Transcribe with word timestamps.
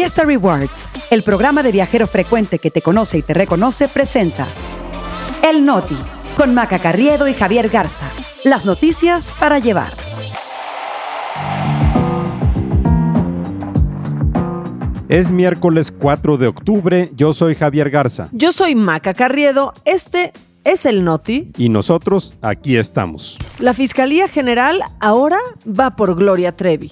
Fiesta 0.00 0.24
Rewards, 0.24 0.88
el 1.10 1.22
programa 1.22 1.62
de 1.62 1.72
viajero 1.72 2.06
frecuente 2.06 2.58
que 2.58 2.70
te 2.70 2.80
conoce 2.80 3.18
y 3.18 3.22
te 3.22 3.34
reconoce, 3.34 3.86
presenta 3.86 4.46
El 5.46 5.66
Noti, 5.66 5.94
con 6.38 6.54
Maca 6.54 6.78
Carriedo 6.78 7.28
y 7.28 7.34
Javier 7.34 7.68
Garza. 7.68 8.06
Las 8.42 8.64
noticias 8.64 9.30
para 9.38 9.58
llevar. 9.58 9.92
Es 15.10 15.30
miércoles 15.30 15.92
4 15.92 16.38
de 16.38 16.46
octubre, 16.46 17.10
yo 17.14 17.34
soy 17.34 17.54
Javier 17.54 17.90
Garza. 17.90 18.30
Yo 18.32 18.52
soy 18.52 18.74
Maca 18.74 19.12
Carriedo, 19.12 19.74
este 19.84 20.32
es 20.64 20.86
el 20.86 21.04
Noti. 21.04 21.50
Y 21.58 21.68
nosotros 21.68 22.38
aquí 22.40 22.78
estamos. 22.78 23.36
La 23.58 23.74
Fiscalía 23.74 24.28
General 24.28 24.80
ahora 24.98 25.40
va 25.66 25.94
por 25.94 26.16
Gloria 26.16 26.56
Trevi. 26.56 26.90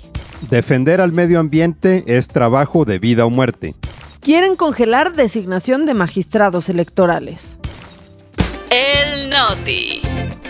Defender 0.50 1.00
al 1.00 1.12
medio 1.12 1.41
ambiente 1.41 2.05
es 2.07 2.29
trabajo 2.29 2.84
de 2.84 2.98
vida 2.98 3.27
o 3.27 3.30
muerte. 3.30 3.75
Quieren 4.20 4.56
congelar 4.56 5.15
designación 5.15 5.87
de 5.87 5.95
magistrados 5.95 6.69
electorales. 6.69 7.59
El 8.70 9.30
Noti. 9.30 10.02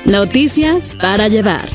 Noticias 0.05 0.96
para 1.01 1.29
llevar. 1.29 1.69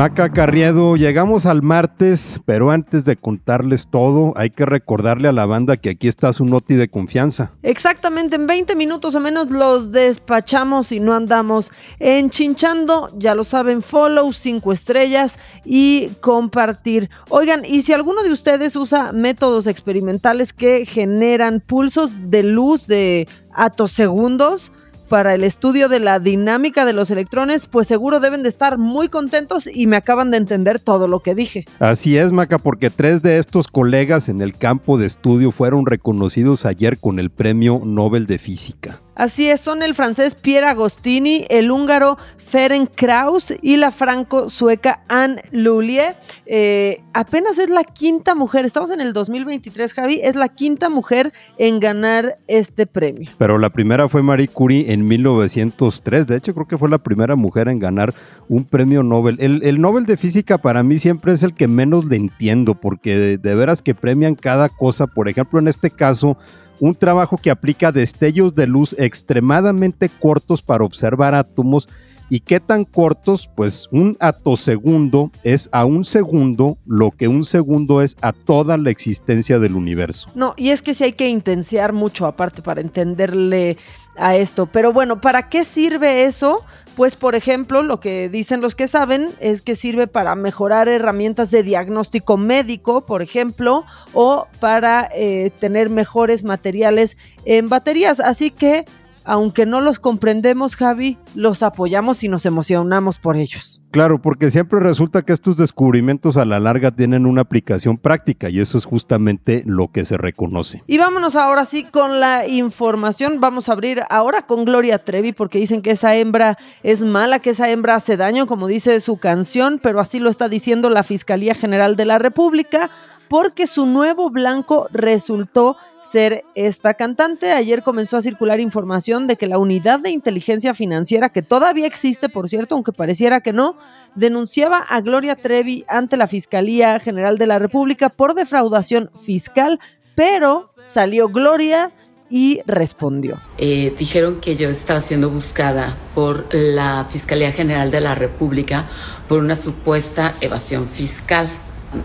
Maca 0.00 0.32
Carriedo, 0.32 0.96
llegamos 0.96 1.44
al 1.44 1.60
martes, 1.60 2.40
pero 2.46 2.70
antes 2.70 3.04
de 3.04 3.16
contarles 3.16 3.86
todo, 3.86 4.32
hay 4.34 4.48
que 4.48 4.64
recordarle 4.64 5.28
a 5.28 5.32
la 5.32 5.44
banda 5.44 5.76
que 5.76 5.90
aquí 5.90 6.08
está 6.08 6.32
su 6.32 6.46
noti 6.46 6.74
de 6.74 6.88
confianza. 6.88 7.52
Exactamente, 7.62 8.36
en 8.36 8.46
20 8.46 8.76
minutos 8.76 9.14
o 9.14 9.20
menos 9.20 9.50
los 9.50 9.92
despachamos 9.92 10.90
y 10.92 11.00
no 11.00 11.12
andamos 11.12 11.70
enchinchando, 11.98 13.10
ya 13.18 13.34
lo 13.34 13.44
saben, 13.44 13.82
follow, 13.82 14.32
5 14.32 14.72
estrellas 14.72 15.38
y 15.66 16.08
compartir. 16.22 17.10
Oigan, 17.28 17.66
y 17.66 17.82
si 17.82 17.92
alguno 17.92 18.22
de 18.22 18.32
ustedes 18.32 18.76
usa 18.76 19.12
métodos 19.12 19.66
experimentales 19.66 20.54
que 20.54 20.86
generan 20.86 21.60
pulsos 21.60 22.10
de 22.30 22.42
luz 22.42 22.86
de 22.86 23.28
atosegundos, 23.52 24.72
para 25.10 25.34
el 25.34 25.42
estudio 25.42 25.88
de 25.88 25.98
la 25.98 26.20
dinámica 26.20 26.84
de 26.84 26.92
los 26.92 27.10
electrones, 27.10 27.66
pues 27.66 27.88
seguro 27.88 28.20
deben 28.20 28.44
de 28.44 28.48
estar 28.48 28.78
muy 28.78 29.08
contentos 29.08 29.68
y 29.70 29.88
me 29.88 29.96
acaban 29.96 30.30
de 30.30 30.36
entender 30.36 30.78
todo 30.78 31.08
lo 31.08 31.18
que 31.18 31.34
dije. 31.34 31.66
Así 31.80 32.16
es, 32.16 32.30
Maca, 32.30 32.58
porque 32.58 32.90
tres 32.90 33.20
de 33.20 33.38
estos 33.38 33.66
colegas 33.66 34.28
en 34.28 34.40
el 34.40 34.56
campo 34.56 34.98
de 34.98 35.06
estudio 35.06 35.50
fueron 35.50 35.84
reconocidos 35.84 36.64
ayer 36.64 36.96
con 36.98 37.18
el 37.18 37.28
Premio 37.30 37.82
Nobel 37.84 38.28
de 38.28 38.38
Física. 38.38 39.00
Así 39.20 39.50
es, 39.50 39.60
son 39.60 39.82
el 39.82 39.94
francés 39.94 40.34
Pierre 40.34 40.66
Agostini, 40.68 41.44
el 41.50 41.70
húngaro 41.70 42.16
Ferenc 42.38 42.88
Krauss 42.94 43.52
y 43.60 43.76
la 43.76 43.90
franco-sueca 43.90 45.02
Anne 45.08 45.42
Lullier. 45.50 46.16
Eh, 46.46 47.02
apenas 47.12 47.58
es 47.58 47.68
la 47.68 47.84
quinta 47.84 48.34
mujer, 48.34 48.64
estamos 48.64 48.90
en 48.90 49.02
el 49.02 49.12
2023, 49.12 49.92
Javi, 49.92 50.20
es 50.22 50.36
la 50.36 50.48
quinta 50.48 50.88
mujer 50.88 51.34
en 51.58 51.80
ganar 51.80 52.38
este 52.48 52.86
premio. 52.86 53.30
Pero 53.36 53.58
la 53.58 53.68
primera 53.68 54.08
fue 54.08 54.22
Marie 54.22 54.48
Curie 54.48 54.90
en 54.90 55.06
1903, 55.06 56.26
de 56.26 56.36
hecho 56.36 56.54
creo 56.54 56.66
que 56.66 56.78
fue 56.78 56.88
la 56.88 56.96
primera 56.96 57.36
mujer 57.36 57.68
en 57.68 57.78
ganar 57.78 58.14
un 58.48 58.64
premio 58.64 59.02
Nobel. 59.02 59.36
El, 59.38 59.82
Nobel 59.82 60.06
de 60.06 60.16
Física 60.16 60.56
para 60.56 60.82
mí 60.82 60.98
siempre 60.98 61.34
es 61.34 61.42
el 61.42 61.52
que 61.52 61.68
menos 61.68 62.06
le 62.06 62.16
entiendo, 62.16 62.74
porque 62.74 63.36
de 63.36 63.54
veras 63.54 63.82
que 63.82 63.94
premian 63.94 64.34
cada 64.34 64.70
cosa, 64.70 65.06
por 65.06 65.28
ejemplo 65.28 65.58
en 65.58 65.68
este 65.68 65.90
caso 65.90 66.38
un 66.80 66.94
trabajo 66.94 67.36
que 67.36 67.50
aplica 67.50 67.92
destellos 67.92 68.54
de 68.54 68.66
luz 68.66 68.94
extremadamente 68.98 70.08
cortos 70.08 70.62
para 70.62 70.84
observar 70.84 71.34
átomos. 71.34 71.88
¿Y 72.32 72.40
qué 72.40 72.60
tan 72.60 72.84
cortos? 72.84 73.50
Pues 73.56 73.88
un 73.90 74.16
atosegundo 74.20 75.32
es 75.42 75.68
a 75.72 75.84
un 75.84 76.04
segundo 76.04 76.78
lo 76.86 77.10
que 77.10 77.26
un 77.26 77.44
segundo 77.44 78.02
es 78.02 78.16
a 78.22 78.32
toda 78.32 78.78
la 78.78 78.90
existencia 78.90 79.58
del 79.58 79.74
universo. 79.74 80.30
No, 80.36 80.54
y 80.56 80.70
es 80.70 80.80
que 80.80 80.94
sí 80.94 81.02
hay 81.02 81.12
que 81.12 81.28
intensiar 81.28 81.92
mucho 81.92 82.26
aparte 82.26 82.62
para 82.62 82.80
entenderle 82.80 83.76
a 84.16 84.36
esto. 84.36 84.66
Pero 84.66 84.92
bueno, 84.92 85.20
¿para 85.20 85.48
qué 85.48 85.64
sirve 85.64 86.24
eso? 86.24 86.64
Pues 86.96 87.16
por 87.16 87.34
ejemplo, 87.34 87.82
lo 87.82 88.00
que 88.00 88.28
dicen 88.28 88.60
los 88.60 88.74
que 88.74 88.88
saben 88.88 89.30
es 89.40 89.62
que 89.62 89.76
sirve 89.76 90.06
para 90.06 90.34
mejorar 90.34 90.88
herramientas 90.88 91.50
de 91.50 91.62
diagnóstico 91.62 92.36
médico, 92.36 93.06
por 93.06 93.22
ejemplo, 93.22 93.84
o 94.12 94.46
para 94.58 95.08
eh, 95.14 95.50
tener 95.58 95.88
mejores 95.88 96.44
materiales 96.44 97.16
en 97.44 97.68
baterías. 97.68 98.20
Así 98.20 98.50
que 98.50 98.84
aunque 99.24 99.66
no 99.66 99.80
los 99.80 99.98
comprendemos, 99.98 100.76
Javi, 100.76 101.18
los 101.34 101.62
apoyamos 101.62 102.22
y 102.24 102.28
nos 102.28 102.46
emocionamos 102.46 103.18
por 103.18 103.36
ellos. 103.36 103.80
Claro, 103.90 104.22
porque 104.22 104.50
siempre 104.50 104.78
resulta 104.78 105.22
que 105.22 105.32
estos 105.32 105.56
descubrimientos 105.56 106.36
a 106.36 106.44
la 106.44 106.60
larga 106.60 106.92
tienen 106.92 107.26
una 107.26 107.40
aplicación 107.40 107.98
práctica 107.98 108.48
y 108.48 108.60
eso 108.60 108.78
es 108.78 108.84
justamente 108.84 109.64
lo 109.66 109.90
que 109.90 110.04
se 110.04 110.16
reconoce. 110.16 110.84
Y 110.86 110.98
vámonos 110.98 111.34
ahora 111.34 111.64
sí 111.64 111.82
con 111.82 112.20
la 112.20 112.46
información. 112.46 113.40
Vamos 113.40 113.68
a 113.68 113.72
abrir 113.72 114.02
ahora 114.08 114.42
con 114.46 114.64
Gloria 114.64 115.02
Trevi 115.02 115.32
porque 115.32 115.58
dicen 115.58 115.82
que 115.82 115.90
esa 115.90 116.14
hembra 116.14 116.56
es 116.84 117.02
mala, 117.02 117.40
que 117.40 117.50
esa 117.50 117.68
hembra 117.68 117.96
hace 117.96 118.16
daño, 118.16 118.46
como 118.46 118.68
dice 118.68 119.00
su 119.00 119.16
canción, 119.16 119.80
pero 119.82 119.98
así 119.98 120.20
lo 120.20 120.30
está 120.30 120.48
diciendo 120.48 120.88
la 120.88 121.02
Fiscalía 121.02 121.54
General 121.54 121.96
de 121.96 122.04
la 122.04 122.18
República 122.18 122.90
porque 123.30 123.68
su 123.68 123.86
nuevo 123.86 124.28
blanco 124.28 124.88
resultó 124.92 125.76
ser 126.02 126.44
esta 126.56 126.94
cantante. 126.94 127.52
Ayer 127.52 127.84
comenzó 127.84 128.16
a 128.16 128.22
circular 128.22 128.58
información 128.58 129.28
de 129.28 129.36
que 129.36 129.46
la 129.46 129.58
unidad 129.58 130.00
de 130.00 130.10
inteligencia 130.10 130.74
financiera, 130.74 131.19
que 131.28 131.42
todavía 131.42 131.86
existe, 131.86 132.28
por 132.28 132.48
cierto, 132.48 132.74
aunque 132.74 132.92
pareciera 132.92 133.40
que 133.40 133.52
no, 133.52 133.76
denunciaba 134.14 134.78
a 134.78 135.00
Gloria 135.00 135.36
Trevi 135.36 135.84
ante 135.88 136.16
la 136.16 136.26
Fiscalía 136.26 136.98
General 136.98 137.38
de 137.38 137.46
la 137.46 137.58
República 137.58 138.08
por 138.08 138.34
defraudación 138.34 139.10
fiscal, 139.22 139.78
pero 140.16 140.70
salió 140.84 141.28
Gloria 141.28 141.92
y 142.30 142.60
respondió. 142.64 143.38
Eh, 143.58 143.94
dijeron 143.98 144.40
que 144.40 144.56
yo 144.56 144.68
estaba 144.68 145.02
siendo 145.02 145.30
buscada 145.30 145.96
por 146.14 146.46
la 146.52 147.06
Fiscalía 147.10 147.52
General 147.52 147.90
de 147.90 148.00
la 148.00 148.14
República 148.14 148.88
por 149.28 149.40
una 149.40 149.56
supuesta 149.56 150.34
evasión 150.40 150.88
fiscal. 150.88 151.48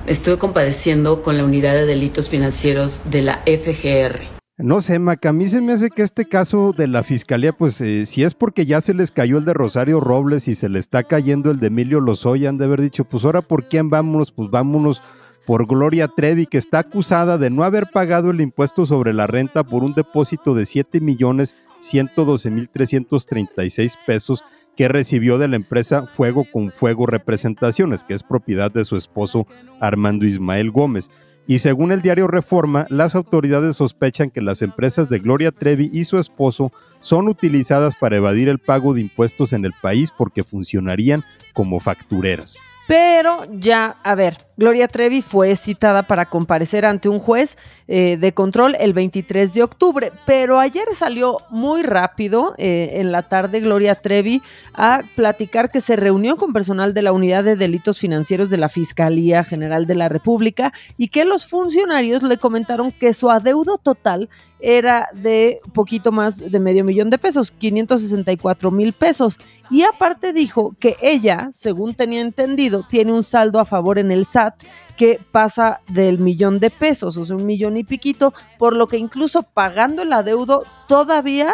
Estuve 0.08 0.38
compadeciendo 0.40 1.22
con 1.22 1.38
la 1.38 1.46
unidad 1.46 1.74
de 1.76 1.86
delitos 1.86 2.30
financieros 2.30 3.12
de 3.12 3.22
la 3.22 3.44
FGR. 3.46 4.35
No 4.58 4.80
sé, 4.80 5.00
Maca, 5.00 5.30
a 5.30 5.34
mí 5.34 5.50
se 5.50 5.60
me 5.60 5.74
hace 5.74 5.90
que 5.90 6.02
este 6.02 6.30
caso 6.30 6.72
de 6.72 6.88
la 6.88 7.04
fiscalía, 7.04 7.52
pues 7.52 7.82
eh, 7.82 8.06
si 8.06 8.24
es 8.24 8.34
porque 8.36 8.66
ya 8.66 8.80
se 8.80 8.94
les 8.94 9.12
cayó 9.12 9.38
el 9.38 9.44
de 9.44 9.54
Rosario 9.54 10.00
Robles 10.00 10.48
y 10.48 10.56
se 10.56 10.70
le 10.70 10.80
está 10.80 11.04
cayendo 11.04 11.52
el 11.52 11.60
de 11.60 11.68
Emilio 11.68 12.00
Lozoya, 12.00 12.48
han 12.48 12.58
de 12.58 12.64
haber 12.64 12.82
dicho, 12.82 13.04
pues 13.04 13.26
ahora 13.26 13.42
por 13.42 13.68
quién 13.68 13.90
vámonos, 13.90 14.32
pues 14.32 14.50
vámonos 14.50 15.02
por 15.46 15.68
Gloria 15.68 16.08
Trevi, 16.08 16.48
que 16.48 16.58
está 16.58 16.80
acusada 16.80 17.38
de 17.38 17.50
no 17.50 17.66
haber 17.66 17.88
pagado 17.92 18.32
el 18.32 18.40
impuesto 18.40 18.86
sobre 18.86 19.12
la 19.12 19.28
renta 19.28 19.66
por 19.66 19.84
un 19.84 19.94
depósito 19.94 20.56
de 20.56 20.66
7 20.66 21.02
millones 21.02 21.54
112 21.82 22.50
mil 22.50 22.70
336 22.70 23.98
pesos 24.08 24.46
que 24.78 24.88
recibió 24.88 25.38
de 25.38 25.50
la 25.50 25.58
empresa 25.58 26.08
Fuego 26.08 26.46
con 26.50 26.72
Fuego 26.72 27.06
Representaciones, 27.08 28.06
que 28.06 28.14
es 28.14 28.24
propiedad 28.24 28.72
de 28.72 28.86
su 28.86 28.96
esposo 28.96 29.48
Armando 29.82 30.26
Ismael 30.26 30.72
Gómez. 30.72 31.10
Y 31.48 31.60
según 31.60 31.92
el 31.92 32.02
diario 32.02 32.28
Reforma, 32.28 32.88
las 32.90 33.16
autoridades 33.16 33.76
sospechan 33.76 34.32
que 34.32 34.42
las 34.42 34.64
empresas 34.64 35.10
de 35.10 35.20
Gloria 35.20 35.52
Trevi 35.52 35.92
y 35.94 36.04
su 36.06 36.18
esposo 36.18 36.72
son 37.02 37.28
utilizadas 37.28 37.96
para 37.96 38.18
evadir 38.18 38.50
el 38.50 38.58
pago 38.58 38.96
de 38.96 39.02
impuestos 39.02 39.54
en 39.54 39.64
el 39.64 39.74
país 39.80 40.10
porque 40.12 40.44
funcionarían 40.44 41.24
como 41.54 41.80
factureras. 41.80 42.64
Pero 42.88 43.48
ya, 43.52 43.98
a 44.04 44.14
ver, 44.14 44.38
Gloria 44.58 44.88
Trevi 44.88 45.24
fue 45.24 45.56
citada 45.56 46.04
para 46.04 46.28
comparecer 46.28 46.86
ante 46.86 47.10
un 47.10 47.20
juez 47.20 47.58
eh, 47.88 48.16
de 48.18 48.34
control 48.34 48.76
el 48.80 48.94
23 48.94 49.54
de 49.56 49.64
octubre, 49.64 50.12
pero 50.26 50.60
ayer 50.60 50.88
salió 50.94 51.40
muy 51.50 51.82
rápido 51.82 52.54
eh, 52.58 52.92
en 52.96 53.12
la 53.12 53.24
tarde 53.24 53.60
Gloria 53.60 53.96
Trevi 53.96 54.44
a 54.74 55.02
platicar 55.16 55.72
que 55.72 55.82
se 55.82 55.96
reunió 55.96 56.38
con 56.38 56.54
personal 56.54 56.94
de 56.94 57.02
la 57.02 57.12
Unidad 57.12 57.44
de 57.44 57.56
Delitos 57.56 58.00
Financieros 58.00 58.52
de 58.52 58.58
la 58.58 58.70
Fiscalía 58.70 59.44
General 59.44 59.88
de 59.88 59.96
la 59.96 60.08
República 60.08 60.72
y 60.96 61.08
que 61.08 61.26
los 61.26 61.48
funcionarios 61.48 62.22
le 62.22 62.38
comentaron 62.38 62.92
que 62.92 63.14
su 63.14 63.32
adeudo 63.32 63.80
total 63.80 64.30
era 64.66 65.10
de 65.14 65.62
poquito 65.74 66.12
más 66.12 66.40
de 66.40 66.60
medio 66.60 66.84
millón 66.84 67.12
de 67.12 67.20
pesos, 67.20 67.52
564 67.52 68.72
mil 68.72 68.94
pesos. 68.94 69.38
Y 69.70 69.84
aparte 69.84 70.34
dijo 70.34 70.76
que 70.80 70.98
ella, 71.02 71.50
según 71.54 71.94
tenía 71.94 72.22
entendido, 72.22 72.84
tiene 72.90 73.14
un 73.14 73.24
saldo 73.24 73.60
a 73.60 73.66
favor 73.66 74.00
en 74.00 74.10
el 74.12 74.26
SAT 74.26 74.56
que 74.98 75.20
pasa 75.32 75.82
del 75.88 76.18
millón 76.18 76.60
de 76.60 76.72
pesos, 76.72 77.16
o 77.18 77.26
sea, 77.26 77.36
un 77.36 77.46
millón 77.46 77.78
y 77.78 77.84
piquito, 77.84 78.34
por 78.58 78.76
lo 78.76 78.88
que 78.88 78.98
incluso 78.98 79.44
pagando 79.44 80.02
el 80.02 80.14
adeudo 80.14 80.64
todavía 80.88 81.54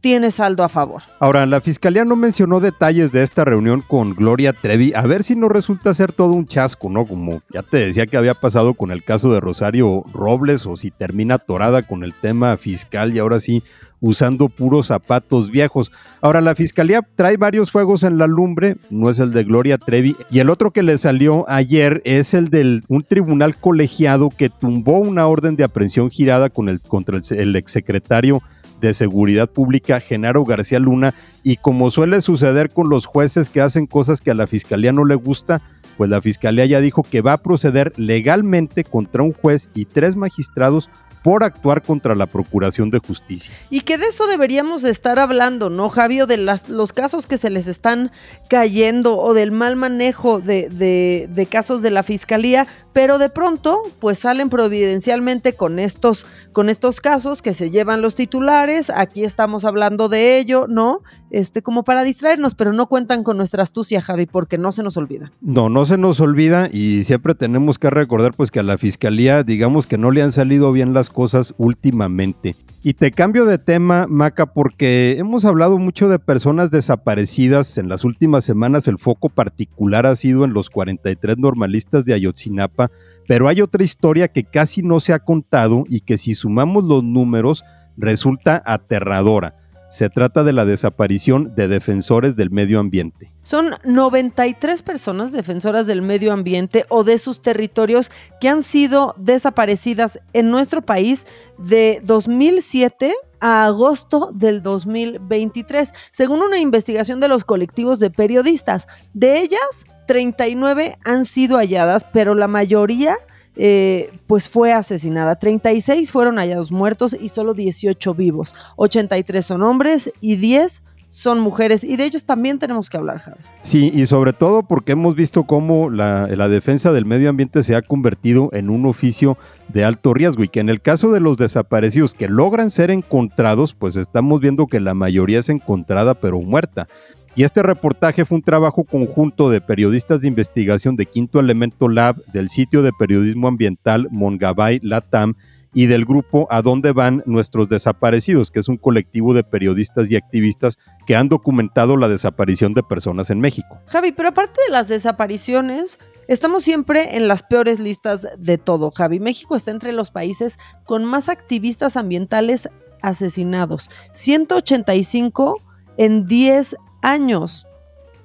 tiene 0.00 0.30
saldo 0.30 0.62
a 0.62 0.68
favor. 0.68 1.02
Ahora, 1.18 1.46
la 1.46 1.60
fiscalía 1.60 2.04
no 2.04 2.16
mencionó 2.16 2.60
detalles 2.60 3.12
de 3.12 3.22
esta 3.22 3.44
reunión 3.44 3.82
con 3.86 4.14
Gloria 4.14 4.52
Trevi, 4.52 4.92
a 4.94 5.02
ver 5.02 5.24
si 5.24 5.34
no 5.34 5.48
resulta 5.48 5.92
ser 5.94 6.12
todo 6.12 6.32
un 6.32 6.46
chasco, 6.46 6.88
¿no? 6.88 7.04
Como 7.04 7.42
ya 7.52 7.62
te 7.62 7.78
decía 7.78 8.06
que 8.06 8.16
había 8.16 8.34
pasado 8.34 8.74
con 8.74 8.90
el 8.90 9.04
caso 9.04 9.32
de 9.32 9.40
Rosario 9.40 10.04
Robles 10.12 10.66
o 10.66 10.76
si 10.76 10.90
termina 10.90 11.36
atorada 11.36 11.82
con 11.82 12.04
el 12.04 12.14
tema 12.14 12.56
fiscal 12.56 13.14
y 13.14 13.18
ahora 13.18 13.40
sí 13.40 13.62
usando 14.00 14.48
puros 14.48 14.86
zapatos 14.86 15.50
viejos. 15.50 15.90
Ahora, 16.20 16.40
la 16.40 16.54
fiscalía 16.54 17.02
trae 17.16 17.36
varios 17.36 17.70
fuegos 17.70 18.02
en 18.04 18.18
la 18.18 18.26
lumbre, 18.26 18.76
no 18.90 19.10
es 19.10 19.18
el 19.18 19.32
de 19.32 19.44
Gloria 19.44 19.78
Trevi, 19.78 20.16
y 20.30 20.38
el 20.38 20.50
otro 20.50 20.70
que 20.70 20.82
le 20.82 20.98
salió 20.98 21.48
ayer 21.48 22.00
es 22.04 22.34
el 22.34 22.48
de 22.48 22.82
un 22.88 23.02
tribunal 23.02 23.56
colegiado 23.56 24.30
que 24.30 24.48
tumbó 24.48 24.98
una 24.98 25.26
orden 25.26 25.56
de 25.56 25.64
aprehensión 25.64 26.10
girada 26.10 26.48
con 26.50 26.68
el, 26.68 26.80
contra 26.80 27.16
el, 27.16 27.38
el 27.38 27.56
exsecretario 27.56 28.42
de 28.80 28.94
Seguridad 28.94 29.50
Pública, 29.50 30.00
Genaro 30.00 30.44
García 30.44 30.78
Luna, 30.78 31.14
y 31.42 31.56
como 31.56 31.90
suele 31.90 32.20
suceder 32.20 32.70
con 32.70 32.88
los 32.88 33.06
jueces 33.06 33.50
que 33.50 33.60
hacen 33.60 33.86
cosas 33.86 34.20
que 34.20 34.30
a 34.30 34.34
la 34.34 34.46
Fiscalía 34.46 34.92
no 34.92 35.04
le 35.04 35.14
gusta, 35.14 35.62
pues 35.96 36.10
la 36.10 36.20
Fiscalía 36.20 36.66
ya 36.66 36.80
dijo 36.80 37.02
que 37.02 37.22
va 37.22 37.32
a 37.32 37.42
proceder 37.42 37.92
legalmente 37.96 38.84
contra 38.84 39.22
un 39.22 39.32
juez 39.32 39.68
y 39.74 39.84
tres 39.84 40.16
magistrados 40.16 40.88
por 41.22 41.44
actuar 41.44 41.82
contra 41.82 42.14
la 42.14 42.26
Procuración 42.26 42.90
de 42.90 42.98
Justicia. 42.98 43.52
Y 43.70 43.82
que 43.82 43.98
de 43.98 44.06
eso 44.06 44.26
deberíamos 44.26 44.84
estar 44.84 45.18
hablando, 45.18 45.70
¿no, 45.70 45.88
Javio? 45.88 46.26
De 46.26 46.36
las, 46.36 46.68
los 46.68 46.92
casos 46.92 47.26
que 47.26 47.36
se 47.36 47.50
les 47.50 47.68
están 47.68 48.10
cayendo 48.48 49.18
o 49.18 49.34
del 49.34 49.52
mal 49.52 49.76
manejo 49.76 50.40
de, 50.40 50.68
de, 50.68 51.28
de, 51.32 51.46
casos 51.46 51.82
de 51.82 51.90
la 51.90 52.02
Fiscalía, 52.02 52.66
pero 52.92 53.18
de 53.18 53.28
pronto, 53.28 53.82
pues 54.00 54.18
salen 54.18 54.48
providencialmente 54.48 55.54
con 55.54 55.78
estos, 55.78 56.26
con 56.52 56.68
estos 56.68 57.00
casos 57.00 57.42
que 57.42 57.54
se 57.54 57.70
llevan 57.70 58.02
los 58.02 58.14
titulares, 58.14 58.90
aquí 58.90 59.24
estamos 59.24 59.64
hablando 59.64 60.08
de 60.08 60.38
ello, 60.38 60.66
¿no? 60.68 61.02
Este, 61.30 61.62
como 61.62 61.84
para 61.84 62.04
distraernos, 62.04 62.54
pero 62.54 62.72
no 62.72 62.86
cuentan 62.86 63.22
con 63.22 63.36
nuestra 63.36 63.62
astucia, 63.62 64.00
Javi, 64.00 64.26
porque 64.26 64.58
no 64.58 64.72
se 64.72 64.82
nos 64.82 64.96
olvida. 64.96 65.32
No, 65.40 65.68
no 65.68 65.84
se 65.84 65.98
nos 65.98 66.20
olvida 66.20 66.68
y 66.72 67.04
siempre 67.04 67.34
tenemos 67.34 67.78
que 67.78 67.90
recordar 67.90 68.34
pues 68.34 68.50
que 68.50 68.60
a 68.60 68.62
la 68.62 68.78
Fiscalía, 68.78 69.42
digamos 69.42 69.86
que 69.86 69.98
no 69.98 70.10
le 70.10 70.22
han 70.22 70.32
salido 70.32 70.72
bien 70.72 70.94
las 70.94 71.07
cosas 71.08 71.54
últimamente. 71.58 72.56
Y 72.82 72.94
te 72.94 73.10
cambio 73.10 73.44
de 73.44 73.58
tema, 73.58 74.06
Maca, 74.08 74.46
porque 74.46 75.16
hemos 75.18 75.44
hablado 75.44 75.78
mucho 75.78 76.08
de 76.08 76.18
personas 76.18 76.70
desaparecidas. 76.70 77.76
En 77.76 77.88
las 77.88 78.04
últimas 78.04 78.44
semanas 78.44 78.86
el 78.86 78.98
foco 78.98 79.28
particular 79.28 80.06
ha 80.06 80.14
sido 80.14 80.44
en 80.44 80.54
los 80.54 80.70
43 80.70 81.38
normalistas 81.38 82.04
de 82.04 82.14
Ayotzinapa, 82.14 82.90
pero 83.26 83.48
hay 83.48 83.60
otra 83.60 83.82
historia 83.82 84.28
que 84.28 84.44
casi 84.44 84.82
no 84.82 85.00
se 85.00 85.12
ha 85.12 85.18
contado 85.18 85.84
y 85.88 86.00
que 86.00 86.16
si 86.18 86.34
sumamos 86.34 86.84
los 86.84 87.02
números 87.02 87.64
resulta 87.96 88.62
aterradora. 88.64 89.56
Se 89.88 90.10
trata 90.10 90.44
de 90.44 90.52
la 90.52 90.66
desaparición 90.66 91.54
de 91.54 91.66
defensores 91.66 92.36
del 92.36 92.50
medio 92.50 92.78
ambiente. 92.78 93.32
Son 93.42 93.70
93 93.84 94.82
personas 94.82 95.32
defensoras 95.32 95.86
del 95.86 96.02
medio 96.02 96.32
ambiente 96.32 96.84
o 96.90 97.04
de 97.04 97.18
sus 97.18 97.40
territorios 97.40 98.10
que 98.40 98.50
han 98.50 98.62
sido 98.62 99.14
desaparecidas 99.16 100.20
en 100.34 100.50
nuestro 100.50 100.82
país 100.82 101.26
de 101.56 102.02
2007 102.04 103.14
a 103.40 103.64
agosto 103.64 104.30
del 104.34 104.62
2023, 104.62 105.94
según 106.10 106.42
una 106.42 106.58
investigación 106.58 107.20
de 107.20 107.28
los 107.28 107.44
colectivos 107.44 107.98
de 107.98 108.10
periodistas. 108.10 108.88
De 109.14 109.40
ellas, 109.40 109.86
39 110.06 110.98
han 111.04 111.24
sido 111.24 111.56
halladas, 111.56 112.04
pero 112.12 112.34
la 112.34 112.48
mayoría 112.48 113.16
eh, 113.58 114.10
pues 114.28 114.48
fue 114.48 114.72
asesinada. 114.72 115.36
36 115.36 116.12
fueron 116.12 116.36
hallados 116.38 116.70
muertos 116.70 117.16
y 117.20 117.28
solo 117.28 117.54
18 117.54 118.14
vivos. 118.14 118.54
83 118.76 119.44
son 119.44 119.62
hombres 119.62 120.12
y 120.20 120.36
10 120.36 120.84
son 121.10 121.40
mujeres 121.40 121.84
y 121.84 121.96
de 121.96 122.04
ellos 122.04 122.24
también 122.24 122.58
tenemos 122.58 122.90
que 122.90 122.98
hablar, 122.98 123.18
Javi. 123.18 123.38
Sí, 123.60 123.90
y 123.94 124.06
sobre 124.06 124.32
todo 124.32 124.62
porque 124.62 124.92
hemos 124.92 125.14
visto 125.14 125.44
cómo 125.44 125.90
la, 125.90 126.26
la, 126.26 126.48
defensa 126.48 126.92
del 126.92 127.06
medio 127.06 127.30
ambiente 127.30 127.62
se 127.62 127.74
ha 127.74 127.82
convertido 127.82 128.50
en 128.52 128.68
un 128.68 128.86
oficio 128.86 129.38
de 129.68 129.84
alto 129.84 130.12
riesgo 130.12 130.44
y 130.44 130.48
que 130.48 130.60
en 130.60 130.68
el 130.68 130.80
caso 130.80 131.10
de 131.10 131.20
los 131.20 131.38
desaparecidos 131.38 132.14
que 132.14 132.28
logran 132.28 132.70
ser 132.70 132.90
encontrados, 132.90 133.74
pues 133.74 133.96
estamos 133.96 134.40
viendo 134.40 134.66
que 134.66 134.80
la 134.80 134.94
mayoría 134.94 135.40
es 135.40 135.48
encontrada 135.48 136.14
pero 136.14 136.40
muerta. 136.40 136.88
Y 137.38 137.44
este 137.44 137.62
reportaje 137.62 138.24
fue 138.24 138.38
un 138.38 138.42
trabajo 138.42 138.82
conjunto 138.82 139.48
de 139.48 139.60
periodistas 139.60 140.22
de 140.22 140.26
investigación 140.26 140.96
de 140.96 141.06
Quinto 141.06 141.38
Elemento 141.38 141.86
Lab, 141.86 142.16
del 142.32 142.48
sitio 142.48 142.82
de 142.82 142.90
periodismo 142.92 143.46
ambiental 143.46 144.08
Mongabay 144.10 144.80
Latam 144.82 145.36
y 145.72 145.86
del 145.86 146.04
grupo 146.04 146.48
A 146.50 146.62
dónde 146.62 146.90
van 146.90 147.22
nuestros 147.26 147.68
desaparecidos, 147.68 148.50
que 148.50 148.58
es 148.58 148.66
un 148.66 148.76
colectivo 148.76 149.34
de 149.34 149.44
periodistas 149.44 150.10
y 150.10 150.16
activistas 150.16 150.78
que 151.06 151.14
han 151.14 151.28
documentado 151.28 151.96
la 151.96 152.08
desaparición 152.08 152.74
de 152.74 152.82
personas 152.82 153.30
en 153.30 153.38
México. 153.38 153.78
Javi, 153.86 154.10
pero 154.10 154.30
aparte 154.30 154.60
de 154.66 154.72
las 154.72 154.88
desapariciones, 154.88 156.00
estamos 156.26 156.64
siempre 156.64 157.16
en 157.16 157.28
las 157.28 157.44
peores 157.44 157.78
listas 157.78 158.26
de 158.36 158.58
todo, 158.58 158.90
Javi. 158.90 159.20
México 159.20 159.54
está 159.54 159.70
entre 159.70 159.92
los 159.92 160.10
países 160.10 160.58
con 160.86 161.04
más 161.04 161.28
activistas 161.28 161.96
ambientales 161.96 162.68
asesinados. 163.00 163.90
185 164.12 165.58
en 165.98 166.26
10 166.26 166.76
años 167.02 167.66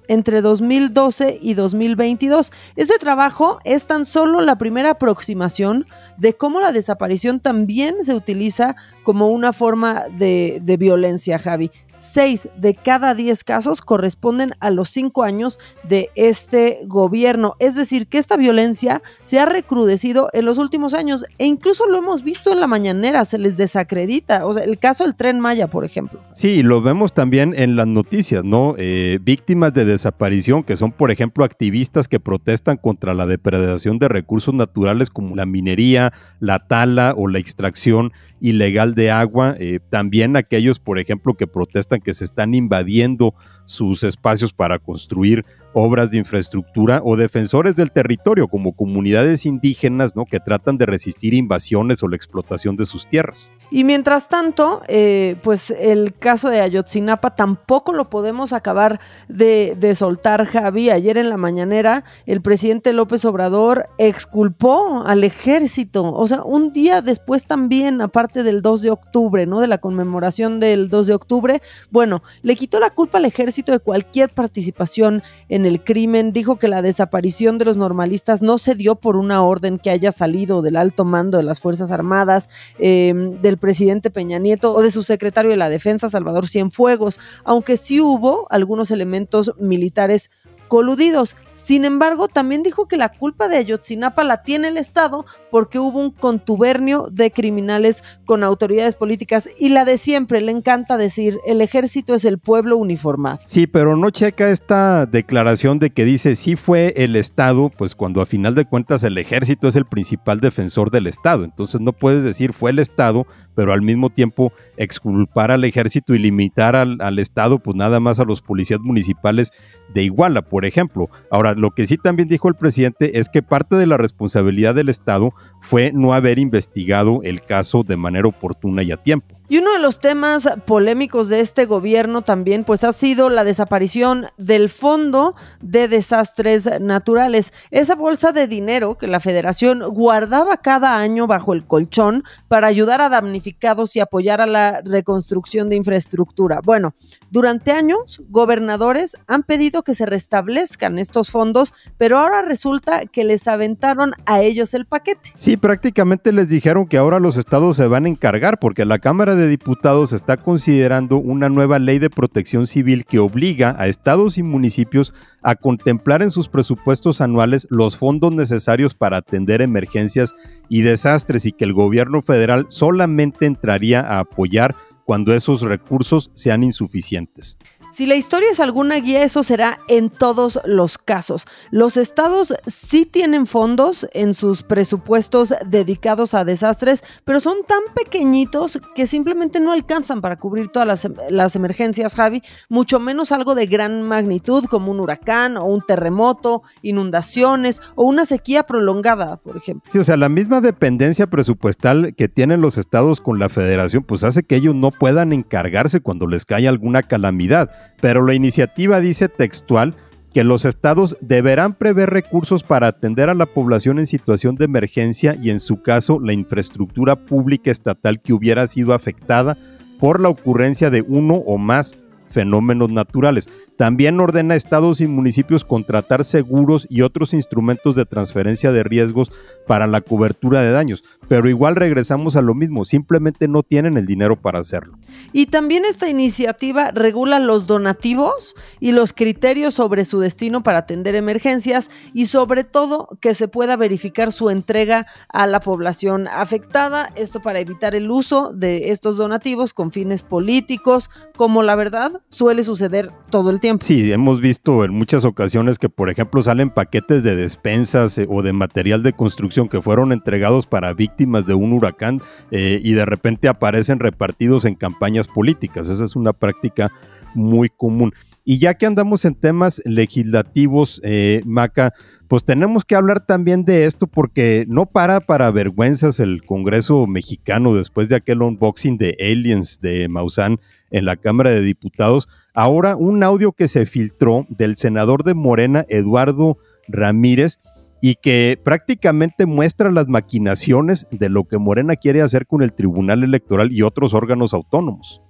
entre 0.08 0.42
2012 0.42 1.40
y 1.42 1.54
2022. 1.54 2.52
Este 2.76 2.98
trabajo 2.98 3.60
es 3.64 3.88
tan 3.88 4.06
solo 4.06 4.42
la 4.42 4.58
primera 4.58 4.92
aproximación 4.92 5.88
de 6.18 6.34
cómo 6.34 6.60
la 6.60 6.72
desaparición 6.72 7.40
también 7.40 8.04
se 8.04 8.14
utiliza 8.14 8.76
como 9.04 9.28
una 9.30 9.54
forma 9.54 10.04
de, 10.18 10.60
de 10.62 10.78
violencia, 10.78 11.40
Javi. 11.40 11.72
6 12.04 12.50
de 12.58 12.76
cada 12.76 13.16
10 13.16 13.44
casos 13.46 13.82
corresponden 13.82 14.56
a 14.60 14.72
los 14.72 14.90
5 14.90 15.24
años 15.24 15.60
de 15.84 16.10
este 16.16 16.80
gobierno. 16.86 17.56
Es 17.60 17.76
decir, 17.76 18.08
que 18.08 18.18
esta 18.18 18.36
violencia 18.36 19.02
se 19.24 19.40
ha 19.40 19.46
recrudecido 19.46 20.30
en 20.34 20.44
los 20.46 20.58
últimos 20.58 20.94
años 20.94 21.26
e 21.38 21.46
incluso 21.46 21.88
lo 21.88 21.98
hemos 21.98 22.24
visto 22.24 22.52
en 22.52 22.60
la 22.60 22.68
mañanera, 22.68 23.24
se 23.24 23.38
les 23.38 23.56
desacredita. 23.56 24.46
O 24.46 24.54
sea, 24.54 24.64
el 24.64 24.78
caso 24.80 25.06
del 25.06 25.16
tren 25.16 25.40
Maya, 25.40 25.68
por 25.68 25.86
ejemplo. 25.86 26.20
Sí, 26.34 26.62
lo 26.62 26.82
vemos 26.82 27.14
también 27.14 27.54
en 27.58 27.78
las 27.78 27.88
noticias, 27.88 28.44
¿no? 28.44 28.76
Eh, 28.78 29.20
víctimas 29.22 29.74
de 29.74 29.86
desaparición, 29.86 30.64
que 30.64 30.76
son, 30.76 30.92
por 30.92 31.10
ejemplo, 31.10 31.46
activistas 31.46 32.10
que 32.10 32.20
protestan 32.20 32.76
contra 32.76 33.14
la 33.14 33.26
depredación 33.26 33.98
de 33.98 34.10
recursos 34.10 34.54
naturales 34.54 35.10
como 35.10 35.38
la 35.38 35.46
minería, 35.46 36.12
la 36.42 36.60
tala 36.60 37.14
o 37.16 37.30
la 37.30 37.40
extracción 37.40 38.12
ilegal 38.44 38.94
de 38.94 39.10
agua. 39.10 39.56
Eh, 39.58 39.80
también 39.90 40.36
aquellos, 40.36 40.78
por 40.78 41.00
ejemplo, 41.00 41.34
que 41.34 41.48
protestan 41.48 42.02
que 42.02 42.14
se 42.14 42.26
están 42.26 42.54
invadiendo 42.54 43.34
sus 43.66 44.04
espacios 44.04 44.52
para 44.52 44.80
construir 44.80 45.46
obras 45.74 46.12
de 46.12 46.18
infraestructura 46.18 47.02
o 47.04 47.16
defensores 47.16 47.76
del 47.76 47.92
territorio 47.92 48.48
como 48.48 48.74
comunidades 48.74 49.46
indígenas 49.46 50.16
¿no? 50.16 50.26
que 50.26 50.40
tratan 50.40 50.78
de 50.78 50.86
resistir 50.86 51.34
invasiones 51.34 52.04
o 52.04 52.08
la 52.08 52.16
explotación 52.16 52.76
de 52.76 52.86
sus 52.86 53.08
tierras. 53.08 53.52
Y 53.72 53.84
mientras 53.84 54.30
tanto, 54.30 54.82
eh, 54.88 55.36
pues 55.44 55.72
el 55.72 56.14
caso 56.14 56.50
de 56.50 56.62
Ayotzinapa 56.62 57.36
tampoco 57.36 57.94
lo 57.94 58.10
podemos 58.10 58.54
acabar 58.54 59.00
de, 59.28 59.94
soltar, 59.96 60.46
Javi. 60.46 60.90
Ayer 60.90 61.18
en 61.18 61.30
la 61.30 61.38
mañanera 61.38 62.04
el 62.26 62.42
presidente 62.42 62.94
López 62.94 63.26
Obrador 63.26 63.90
exculpó 63.98 65.04
al 65.06 65.24
ejército, 65.24 66.14
o 66.14 66.28
sea, 66.28 66.44
un 66.44 66.74
día 66.74 67.02
después 67.02 67.46
también, 67.46 68.02
aparte 68.02 68.44
del 68.44 68.62
2 68.62 68.82
de 68.82 68.90
octubre, 68.92 69.46
¿no? 69.46 69.60
De 69.60 69.68
la 69.68 69.78
conmemoración 69.78 70.60
del 70.60 70.90
2 70.90 71.08
de 71.08 71.14
octubre, 71.14 71.62
bueno, 71.92 72.24
le 72.42 72.56
quitó 72.56 72.80
la 72.80 72.90
culpa 72.90 73.18
al 73.18 73.26
ejército 73.26 73.72
de 73.72 73.80
cualquier 73.80 74.30
participación 74.30 75.24
en 75.64 75.72
el 75.72 75.82
crimen, 75.82 76.34
dijo 76.34 76.58
que 76.58 76.68
la 76.68 76.82
desaparición 76.82 77.58
de 77.58 77.64
los 77.64 77.78
normalistas 77.78 78.42
no 78.42 78.58
se 78.58 78.76
dio 78.76 78.96
por 78.96 79.16
una 79.16 79.42
orden 79.44 79.80
que 79.80 79.92
haya 79.92 80.12
salido 80.12 80.62
del 80.62 80.76
alto 80.76 81.06
mando 81.06 81.38
de 81.38 81.44
las 81.44 81.62
Fuerzas 81.62 81.90
Armadas, 81.90 82.50
eh, 82.80 83.14
del 83.42 83.58
presidente 83.58 84.12
Peña 84.12 84.40
Nieto 84.40 84.74
o 84.74 84.82
de 84.82 84.92
su 84.92 85.04
secretario 85.04 85.52
de 85.52 85.58
la 85.58 85.70
Defensa, 85.70 86.10
Salvador 86.10 86.48
Cienfuegos, 86.48 87.20
aunque 87.46 87.78
sí 87.78 88.02
hubo 88.02 88.46
algunos 88.50 88.92
elementos 88.92 89.54
militares 89.58 90.30
coludidos. 90.68 91.36
Sin 91.54 91.86
embargo, 91.86 92.28
también 92.28 92.64
dijo 92.64 92.88
que 92.88 92.98
la 92.98 93.10
culpa 93.10 93.48
de 93.48 93.58
Ayotzinapa 93.58 94.24
la 94.24 94.42
tiene 94.44 94.70
el 94.70 94.78
Estado 94.78 95.26
porque 95.52 95.78
hubo 95.78 96.00
un 96.00 96.10
contubernio 96.10 97.08
de 97.12 97.32
criminales 97.32 98.04
con 98.26 98.44
autoridades 98.44 98.96
políticas 98.96 99.48
y 99.60 99.70
la 99.70 99.86
de 99.86 99.98
siempre, 99.98 100.42
le 100.42 100.52
encanta 100.52 100.98
decir, 100.98 101.40
el 101.46 101.62
ejército 101.62 102.16
es 102.16 102.26
el 102.26 102.40
pueblo 102.40 102.78
uniformado. 102.78 103.40
Sí, 103.46 103.68
pero 103.68 103.96
no 103.96 104.10
checa 104.10 104.50
esta 104.50 105.06
declaración 105.06 105.80
de 105.80 105.92
que 105.92 106.06
dice 106.06 106.36
sí 106.36 106.56
fue 106.56 106.94
el 106.98 107.16
Estado, 107.16 107.70
pues 107.70 107.94
cuando 107.96 108.22
a 108.22 108.26
final 108.26 108.56
de 108.56 108.66
cuentas 108.66 109.04
el 109.04 109.18
ejército 109.18 109.68
es 109.68 109.76
el 109.76 109.86
principal 109.86 110.40
defensor 110.40 110.90
del 110.90 111.08
Estado. 111.08 111.44
Entonces 111.44 111.82
no 111.82 111.94
puedes 111.94 112.24
decir 112.24 112.54
fue 112.54 112.72
el 112.72 112.80
Estado, 112.80 113.28
pero 113.56 113.74
al 113.74 113.82
mismo 113.82 114.10
tiempo 114.10 114.52
exculpar 114.78 115.52
al 115.52 115.64
ejército 115.64 116.16
y 116.16 116.20
limitar 116.20 116.76
al, 116.76 116.98
al 117.00 117.20
Estado, 117.20 117.60
pues 117.60 117.78
nada 117.78 118.00
más 118.00 118.20
a 118.20 118.26
los 118.26 118.42
policías 118.42 118.80
municipales 118.80 119.52
de 119.94 120.04
Iguala, 120.04 120.42
por 120.42 120.66
ejemplo. 120.66 121.10
Ahora, 121.30 121.54
lo 121.54 121.72
que 121.72 121.88
sí 121.88 121.98
también 121.98 122.28
dijo 122.28 122.48
el 122.48 122.56
presidente 122.56 123.20
es 123.20 123.30
que 123.30 123.42
parte 123.42 123.76
de 123.76 123.88
la 123.88 123.98
responsabilidad 123.98 124.76
del 124.76 124.90
Estado 124.90 125.34
fue 125.62 125.92
no 125.94 126.14
haber 126.14 126.40
investigado 126.40 127.22
el 127.24 127.42
caso 127.42 127.84
de 127.84 127.98
manera 127.98 128.28
oportuna 128.28 128.84
y 128.84 128.92
a 128.92 128.98
tiempo. 128.98 129.36
Y 129.54 129.60
uno 129.60 129.72
de 129.72 129.78
los 129.78 130.00
temas 130.00 130.50
polémicos 130.66 131.30
de 131.30 131.40
este 131.40 131.66
gobierno 131.66 132.24
también 132.24 132.64
pues 132.64 132.84
ha 132.84 132.92
sido 132.92 133.30
la 133.30 133.44
desaparición 133.44 134.26
del 134.36 134.68
Fondo 134.68 135.36
de 135.62 135.88
Desastres 135.88 136.68
Naturales, 136.82 137.54
esa 137.70 137.94
bolsa 137.94 138.32
de 138.32 138.48
dinero 138.48 138.98
que 138.98 139.06
la 139.06 139.20
federación 139.20 139.88
guardaba 139.92 140.58
cada 140.58 140.98
año 140.98 141.28
bajo 141.28 141.54
el 141.54 141.68
colchón 141.68 142.24
para 142.48 142.66
ayudar 142.66 143.00
a 143.02 143.10
damnificados 143.10 143.96
y 143.96 144.00
apoyar 144.00 144.42
a 144.42 144.48
la 144.48 144.82
reconstrucción 144.84 145.70
de 145.70 145.76
infraestructura. 145.76 146.60
Bueno, 146.66 146.96
durante 147.30 147.74
años 147.74 148.24
gobernadores 148.30 149.18
han 149.28 149.44
pedido 149.44 149.84
que 149.84 149.94
se 149.94 150.08
restablezcan 150.08 150.98
estos 150.98 151.30
fondos, 151.30 151.76
pero 152.00 152.18
ahora 152.18 152.42
resulta 152.42 153.06
que 153.06 153.24
les 153.24 153.48
aventaron 153.48 154.14
a 154.26 154.42
ellos 154.42 154.74
el 154.74 154.88
paquete. 154.88 155.32
Sí, 155.38 155.58
prácticamente 155.58 156.32
les 156.32 156.50
dijeron 156.50 156.88
que 156.88 156.98
ahora 156.98 157.20
los 157.20 157.38
estados 157.38 157.78
se 157.78 157.86
van 157.86 158.08
a 158.08 158.10
encargar 158.10 158.58
porque 158.58 158.84
la 158.84 158.98
Cámara 158.98 159.36
de 159.36 159.43
Diputados 159.48 160.14
está 160.14 160.38
considerando 160.38 161.18
una 161.18 161.50
nueva 161.50 161.80
ley 161.80 162.00
de 162.00 162.10
protección 162.10 162.68
civil 162.68 163.06
que 163.06 163.20
obliga 163.20 163.76
a 163.78 163.88
estados 163.88 164.38
y 164.38 164.44
municipios 164.44 165.14
a 165.42 165.56
contemplar 165.56 166.22
en 166.22 166.32
sus 166.32 166.50
presupuestos 166.50 167.22
anuales 167.22 167.68
los 167.70 167.98
fondos 167.98 168.34
necesarios 168.34 168.94
para 168.94 169.18
atender 169.18 169.62
emergencias 169.62 170.34
y 170.70 170.82
desastres 170.82 171.46
y 171.46 171.52
que 171.52 171.66
el 171.66 171.74
gobierno 171.74 172.22
federal 172.22 172.66
solamente 172.70 173.46
entraría 173.46 174.02
a 174.02 174.20
apoyar 174.20 174.76
cuando 175.06 175.34
esos 175.34 175.62
recursos 175.62 176.32
sean 176.34 176.64
insuficientes. 176.64 177.58
Si 177.94 178.08
la 178.08 178.16
historia 178.16 178.50
es 178.50 178.60
alguna 178.60 178.96
guía, 178.96 179.22
eso 179.22 179.44
será 179.44 179.78
en 179.88 180.10
todos 180.10 180.60
los 180.66 180.98
casos. 180.98 181.46
Los 181.70 181.96
estados 181.96 182.56
sí 182.66 183.06
tienen 183.06 183.46
fondos 183.46 184.08
en 184.14 184.34
sus 184.34 184.64
presupuestos 184.64 185.54
dedicados 185.68 186.34
a 186.34 186.44
desastres, 186.44 187.04
pero 187.24 187.40
son 187.40 187.58
tan 187.68 187.82
pequeñitos 187.94 188.82
que 188.96 189.06
simplemente 189.06 189.60
no 189.60 189.72
alcanzan 189.72 190.22
para 190.22 190.38
cubrir 190.40 190.70
todas 190.70 191.08
las, 191.30 191.56
emergencias, 191.56 192.16
Javi, 192.16 192.42
mucho 192.68 193.00
menos 193.00 193.32
algo 193.32 193.54
de 193.54 193.68
gran 193.68 194.02
magnitud 194.02 194.66
como 194.66 194.90
un 194.90 195.00
huracán 195.00 195.56
o 195.58 195.66
un 195.66 195.84
terremoto, 195.86 196.64
inundaciones 196.82 197.80
o 197.94 198.06
una 198.06 198.26
sequía 198.26 198.64
prolongada, 198.64 199.38
por 199.38 199.56
ejemplo. 199.56 199.92
Sí, 199.92 200.00
o 200.00 200.04
sea, 200.04 200.18
la 200.18 200.30
misma 200.30 200.62
dependencia 200.62 201.28
presupuestal 201.28 202.16
que 202.16 202.28
tienen 202.28 202.60
los 202.60 202.80
estados 202.80 203.22
con 203.22 203.38
la 203.38 203.50
federación, 203.50 204.04
pues 204.04 204.24
hace 204.24 204.42
que 204.42 204.56
ellos 204.56 204.74
no 204.74 204.90
puedan 204.90 205.32
encargarse 205.32 206.00
cuando 206.00 206.26
les 206.26 206.44
cae 206.44 206.68
alguna 206.68 207.04
calamidad 207.04 207.83
pero 208.02 208.26
la 208.26 208.34
iniciativa 208.34 209.00
dice 209.00 209.30
textual 209.30 209.96
que 210.34 210.44
los 210.44 210.66
estados 210.66 211.16
deberán 211.22 211.76
prever 211.76 212.10
recursos 212.10 212.64
para 212.64 212.88
atender 212.88 213.30
a 213.30 213.36
la 213.36 213.46
población 213.46 214.00
en 214.00 214.08
situación 214.08 214.56
de 214.56 214.66
emergencia 214.66 215.38
y 215.42 215.52
en 215.52 215.60
su 215.60 215.82
caso 215.82 216.20
la 216.20 216.34
infraestructura 216.34 217.16
pública 217.16 217.70
estatal 217.70 218.20
que 218.20 218.34
hubiera 218.34 218.66
sido 218.68 218.94
afectada 218.94 219.58
por 220.00 220.20
la 220.20 220.30
ocurrencia 220.30 220.90
de 220.90 221.02
uno 221.02 221.36
o 221.36 221.58
más 221.58 221.98
fenómenos 222.32 222.92
naturales. 222.92 223.48
También 223.78 224.20
ordena 224.20 224.54
a 224.54 224.58
estados 224.58 225.02
y 225.02 225.08
municipios 225.08 225.66
contratar 225.66 226.26
seguros 226.26 226.86
y 226.90 227.02
otros 227.02 227.34
instrumentos 227.34 227.96
de 227.96 228.06
transferencia 228.06 228.72
de 228.72 228.84
riesgos 228.84 229.32
para 229.68 229.88
la 229.88 230.02
cobertura 230.02 230.62
de 230.62 230.72
daños. 230.72 231.04
Pero 231.28 231.50
igual 231.50 231.76
regresamos 231.76 232.36
a 232.36 232.42
lo 232.42 232.54
mismo, 232.54 232.86
simplemente 232.86 233.48
no 233.48 233.64
tienen 233.64 233.98
el 233.98 234.06
dinero 234.06 234.40
para 234.40 234.60
hacerlo. 234.60 234.98
Y 235.32 235.48
también 235.48 235.86
esta 235.86 236.10
iniciativa 236.10 236.92
regula 236.92 237.40
los 237.40 237.66
donativos 237.68 238.56
y 238.80 238.92
los 238.92 239.14
criterios 239.14 239.74
sobre 239.74 240.06
su 240.06 240.20
destino 240.20 240.64
para 240.64 240.80
atender 240.80 241.16
emergencias 241.16 241.90
y 242.14 242.28
sobre 242.28 242.64
todo 242.64 243.10
que 243.22 243.34
se 243.34 243.48
pueda 243.48 243.76
verificar 243.76 244.32
su 244.32 244.50
entrega 244.50 245.08
a 245.30 245.48
la 245.48 245.60
población 245.60 246.28
afectada. 246.28 247.12
Esto 247.16 247.42
para 247.42 247.60
evitar 247.60 247.96
el 247.96 248.12
uso 248.12 248.54
de 248.54 248.92
estos 248.92 249.18
donativos 249.18 249.74
con 249.74 249.92
fines 249.92 250.24
políticos, 250.24 251.10
como 251.36 251.64
la 251.64 251.76
verdad 251.76 252.22
suele 252.30 252.64
suceder 252.64 253.12
todo 253.30 253.50
el 253.50 253.60
Sí, 253.80 254.12
hemos 254.12 254.42
visto 254.42 254.84
en 254.84 254.92
muchas 254.92 255.24
ocasiones 255.24 255.80
que, 255.80 255.88
por 255.88 256.10
ejemplo, 256.10 256.44
salen 256.44 256.70
paquetes 256.70 257.24
de 257.24 257.38
despensas 257.38 258.18
eh, 258.18 258.28
o 258.30 258.42
de 258.42 258.52
material 258.52 259.04
de 259.04 259.14
construcción 259.14 259.70
que 259.70 259.82
fueron 259.82 260.12
entregados 260.12 260.68
para 260.68 260.94
víctimas 260.94 261.46
de 261.46 261.54
un 261.54 261.72
huracán 261.72 262.22
eh, 262.52 262.82
y 262.84 262.92
de 262.92 263.06
repente 263.06 263.48
aparecen 263.48 264.00
repartidos 264.00 264.66
en 264.66 264.76
campañas 264.76 265.30
políticas. 265.30 265.88
Esa 265.88 266.04
es 266.04 266.18
una 266.18 266.34
práctica 266.34 266.92
muy 267.36 267.70
común. 267.70 268.12
Y 268.44 268.58
ya 268.58 268.74
que 268.74 268.86
andamos 268.86 269.24
en 269.24 269.36
temas 269.36 269.82
legislativos, 269.86 271.00
eh, 271.06 271.42
Maca, 271.46 271.94
pues 272.28 272.44
tenemos 272.44 272.84
que 272.84 272.96
hablar 272.96 273.26
también 273.26 273.64
de 273.64 273.86
esto 273.86 274.08
porque 274.08 274.66
no 274.68 274.88
para 274.88 275.22
para 275.22 275.52
vergüenzas 275.52 276.20
el 276.20 276.42
Congreso 276.44 277.08
mexicano 277.08 277.74
después 277.74 278.10
de 278.10 278.18
aquel 278.18 278.42
unboxing 278.42 278.98
de 278.98 279.16
Aliens 279.22 279.80
de 279.80 280.10
Maussan 280.10 280.60
en 280.92 281.06
la 281.06 281.16
Cámara 281.16 281.52
de 281.52 281.62
Diputados. 281.62 282.28
Ahora 282.54 282.96
un 282.96 283.24
audio 283.24 283.52
que 283.52 283.68
se 283.68 283.86
filtró 283.88 284.46
del 284.48 284.78
senador 284.78 285.24
de 285.24 285.34
Morena, 285.34 285.86
Eduardo 285.90 286.58
Ramírez, 286.88 287.60
y 288.00 288.16
que 288.16 288.60
prácticamente 288.62 289.46
muestra 289.46 289.92
las 289.92 290.08
maquinaciones 290.08 291.08
de 291.10 291.30
lo 291.30 291.46
que 291.46 291.58
Morena 291.58 291.96
quiere 291.96 292.22
hacer 292.22 292.46
con 292.46 292.62
el 292.62 292.74
Tribunal 292.74 293.24
Electoral 293.24 293.72
y 293.72 293.82
otros 293.82 294.14
órganos 294.14 294.54
autónomos 294.54 295.23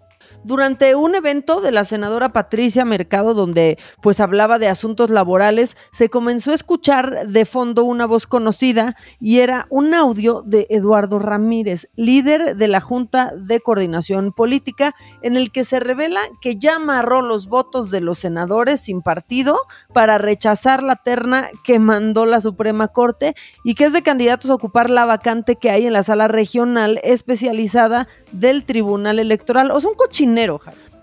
durante 0.44 0.96
un 0.96 1.16
evento 1.16 1.62
de 1.62 1.72
la 1.72 1.84
senadora 1.84 2.34
Patricia 2.34 2.86
Mercado 2.86 3.34
donde 3.34 3.78
pues 4.02 4.20
hablaba 4.20 4.60
de 4.60 4.68
asuntos 4.68 5.10
laborales, 5.10 5.78
se 5.92 6.10
comenzó 6.10 6.52
a 6.52 6.56
escuchar 6.56 7.28
de 7.28 7.46
fondo 7.46 7.84
una 7.84 8.06
voz 8.06 8.28
conocida 8.28 8.96
y 9.20 9.40
era 9.40 9.68
un 9.70 9.94
audio 9.94 10.44
de 10.46 10.68
Eduardo 10.70 11.20
Ramírez, 11.20 11.88
líder 11.96 12.56
de 12.56 12.68
la 12.68 12.82
Junta 12.82 13.34
de 13.36 13.60
Coordinación 13.60 14.34
Política, 14.34 14.96
en 15.22 15.38
el 15.38 15.52
que 15.52 15.64
se 15.64 15.80
revela 15.80 16.22
que 16.42 16.58
ya 16.58 16.76
amarró 16.76 17.22
los 17.22 17.48
votos 17.48 17.92
de 17.92 18.02
los 18.02 18.20
senadores 18.20 18.82
sin 18.82 19.02
partido 19.02 19.60
para 19.94 20.18
rechazar 20.18 20.84
la 20.84 20.96
terna 20.96 21.50
que 21.64 21.80
mandó 21.80 22.26
la 22.26 22.42
Suprema 22.42 22.88
Corte 22.90 23.36
y 23.64 23.76
que 23.76 23.86
es 23.86 23.94
de 23.94 24.04
candidatos 24.04 24.50
a 24.52 24.56
ocupar 24.56 24.90
la 24.90 25.06
vacante 25.06 25.56
que 25.56 25.70
hay 25.72 25.88
en 25.88 25.94
la 25.94 26.04
sala 26.04 26.28
regional 26.28 27.00
especializada 27.04 28.08
del 28.32 28.66
Tribunal 28.66 29.20
Electoral. 29.20 29.72
O 29.72 29.80
sea, 29.80 29.90
un 29.90 29.96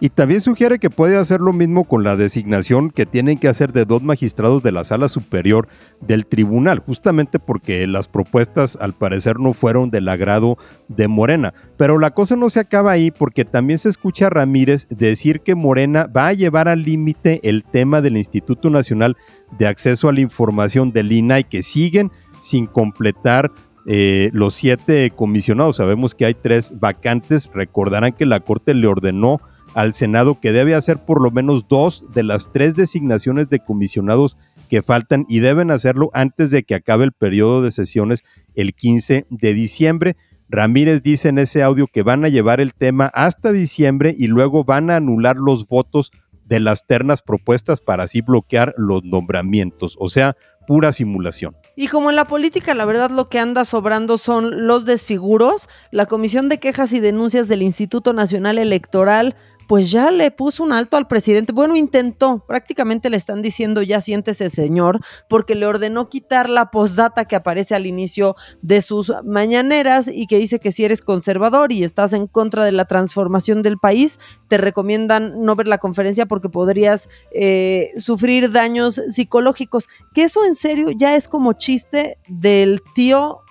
y 0.01 0.09
también 0.09 0.41
sugiere 0.41 0.79
que 0.79 0.89
puede 0.89 1.19
hacer 1.19 1.41
lo 1.41 1.53
mismo 1.53 1.85
con 1.85 2.03
la 2.03 2.17
designación 2.17 2.91
que 2.91 3.05
tienen 3.05 3.39
que 3.39 3.49
hacer 3.49 3.73
de 3.73 3.85
dos 3.85 4.03
magistrados 4.03 4.63
de 4.63 4.73
la 4.73 4.83
sala 4.83 5.09
superior 5.09 5.69
del 6.01 6.25
tribunal, 6.25 6.79
justamente 6.79 7.39
porque 7.39 7.87
las 7.87 8.09
propuestas 8.09 8.79
al 8.81 8.95
parecer 8.95 9.39
no 9.39 9.53
fueron 9.53 9.91
del 9.91 10.09
agrado 10.09 10.57
de 10.89 11.07
Morena. 11.07 11.53
Pero 11.77 11.99
la 11.99 12.13
cosa 12.13 12.35
no 12.35 12.49
se 12.49 12.61
acaba 12.61 12.93
ahí 12.93 13.11
porque 13.11 13.45
también 13.45 13.79
se 13.79 13.91
escucha 13.91 14.29
a 14.29 14.31
Ramírez 14.31 14.89
decir 14.89 15.41
que 15.41 15.55
Morena 15.55 16.07
va 16.07 16.29
a 16.29 16.33
llevar 16.33 16.69
al 16.69 16.83
límite 16.83 17.41
el 17.43 17.63
tema 17.63 18.01
del 18.01 18.17
Instituto 18.17 18.71
Nacional 18.71 19.19
de 19.59 19.67
Acceso 19.67 20.09
a 20.09 20.15
la 20.15 20.21
Información 20.21 20.93
del 20.93 21.13
INAI 21.13 21.45
que 21.45 21.63
siguen 21.63 22.11
sin 22.41 22.67
completar 22.67 23.53
eh, 23.87 24.31
los 24.33 24.55
siete 24.55 25.11
comisionados. 25.11 25.77
Sabemos 25.77 26.15
que 26.15 26.27
hay 26.27 26.35
tres 26.35 26.79
vacantes. 26.79 27.51
Recordarán 27.53 28.13
que 28.13 28.27
la 28.27 28.41
Corte 28.41 28.75
le 28.75 28.87
ordenó 28.87 29.41
al 29.75 29.95
Senado 29.95 30.41
que 30.41 30.53
debe 30.53 30.75
hacer 30.75 30.99
por 30.99 31.23
lo 31.23 31.31
menos 31.31 31.69
dos 31.69 32.05
de 32.13 32.23
las 32.23 32.51
tres 32.53 32.75
designaciones 32.75 33.49
de 33.49 33.61
comisionados 33.61 34.37
que 34.69 34.83
faltan 34.83 35.27
y 35.29 35.41
deben 35.41 35.71
hacerlo 35.71 36.11
antes 36.13 36.51
de 36.51 36.63
que 36.63 36.75
acabe 36.75 37.05
el 37.05 37.13
periodo 37.13 37.63
de 37.63 37.71
sesiones 37.71 38.25
el 38.55 38.75
15 38.75 39.27
de 39.31 39.55
diciembre. 39.55 40.17
Ramírez 40.49 41.03
dice 41.03 41.29
en 41.29 41.39
ese 41.39 41.63
audio 41.63 41.87
que 41.87 42.03
van 42.03 42.25
a 42.25 42.29
llevar 42.29 42.61
el 42.61 42.75
tema 42.75 43.07
hasta 43.15 43.53
diciembre 43.53 44.15
y 44.19 44.27
luego 44.27 44.65
van 44.65 44.91
a 44.91 44.97
anular 44.97 45.37
los 45.37 45.69
votos 45.69 46.11
de 46.45 46.59
las 46.59 46.85
ternas 46.87 47.23
propuestas 47.23 47.81
para 47.81 48.03
así 48.03 48.21
bloquear 48.21 48.75
los 48.77 49.05
nombramientos. 49.05 49.97
O 50.01 50.09
sea, 50.09 50.37
pura 50.67 50.93
simulación. 50.93 51.55
Y 51.81 51.89
como 51.89 52.11
en 52.11 52.17
la 52.17 52.27
política, 52.27 52.75
la 52.75 52.85
verdad 52.85 53.09
lo 53.09 53.31
que 53.31 53.39
anda 53.39 53.65
sobrando 53.65 54.19
son 54.19 54.67
los 54.67 54.85
desfiguros, 54.85 55.67
la 55.91 56.05
Comisión 56.05 56.51
de 56.51 56.61
Quejas 56.61 56.93
y 56.93 57.01
Denuncias 57.01 57.49
del 57.49 57.63
Instituto 57.63 58.13
Nacional 58.13 58.59
Electoral 58.59 59.35
pues 59.71 59.89
ya 59.93 60.11
le 60.11 60.33
puso 60.33 60.65
un 60.65 60.73
alto 60.73 60.97
al 60.97 61.07
presidente. 61.07 61.53
Bueno, 61.53 61.77
intentó, 61.77 62.45
prácticamente 62.45 63.09
le 63.09 63.17
están 63.17 63.41
diciendo 63.41 63.83
ya 63.83 64.01
siéntese 64.01 64.51
señor, 64.51 64.99
porque 65.29 65.55
le 65.55 65.65
ordenó 65.65 66.09
quitar 66.09 66.51
la 66.51 66.73
postdata 66.73 67.27
que 67.27 67.37
aparece 67.37 67.77
al 67.77 67.87
inicio 67.87 68.35
de 68.63 68.83
sus 68.83 69.13
mañaneras 69.25 70.11
y 70.13 70.27
que 70.27 70.39
dice 70.39 70.59
que 70.59 70.73
si 70.73 70.85
eres 70.85 71.03
conservador 71.03 71.71
y 71.71 71.85
estás 71.85 72.15
en 72.15 72.27
contra 72.27 72.65
de 72.65 72.73
la 72.73 72.87
transformación 72.87 73.63
del 73.63 73.79
país, 73.79 74.19
te 74.49 74.59
recomiendan 74.59 75.45
no 75.45 75.55
ver 75.55 75.69
la 75.69 75.79
conferencia 75.79 76.27
porque 76.27 76.49
podrías 76.49 77.09
eh, 77.33 77.93
sufrir 77.97 78.51
daños 78.51 79.01
psicológicos. 79.09 79.87
Que 80.13 80.25
eso 80.25 80.45
en 80.45 80.57
serio 80.57 80.89
ya 80.91 81.15
es 81.15 81.29
como 81.29 81.53
chiste 81.53 82.19
del 82.27 82.83
tío 82.97 83.45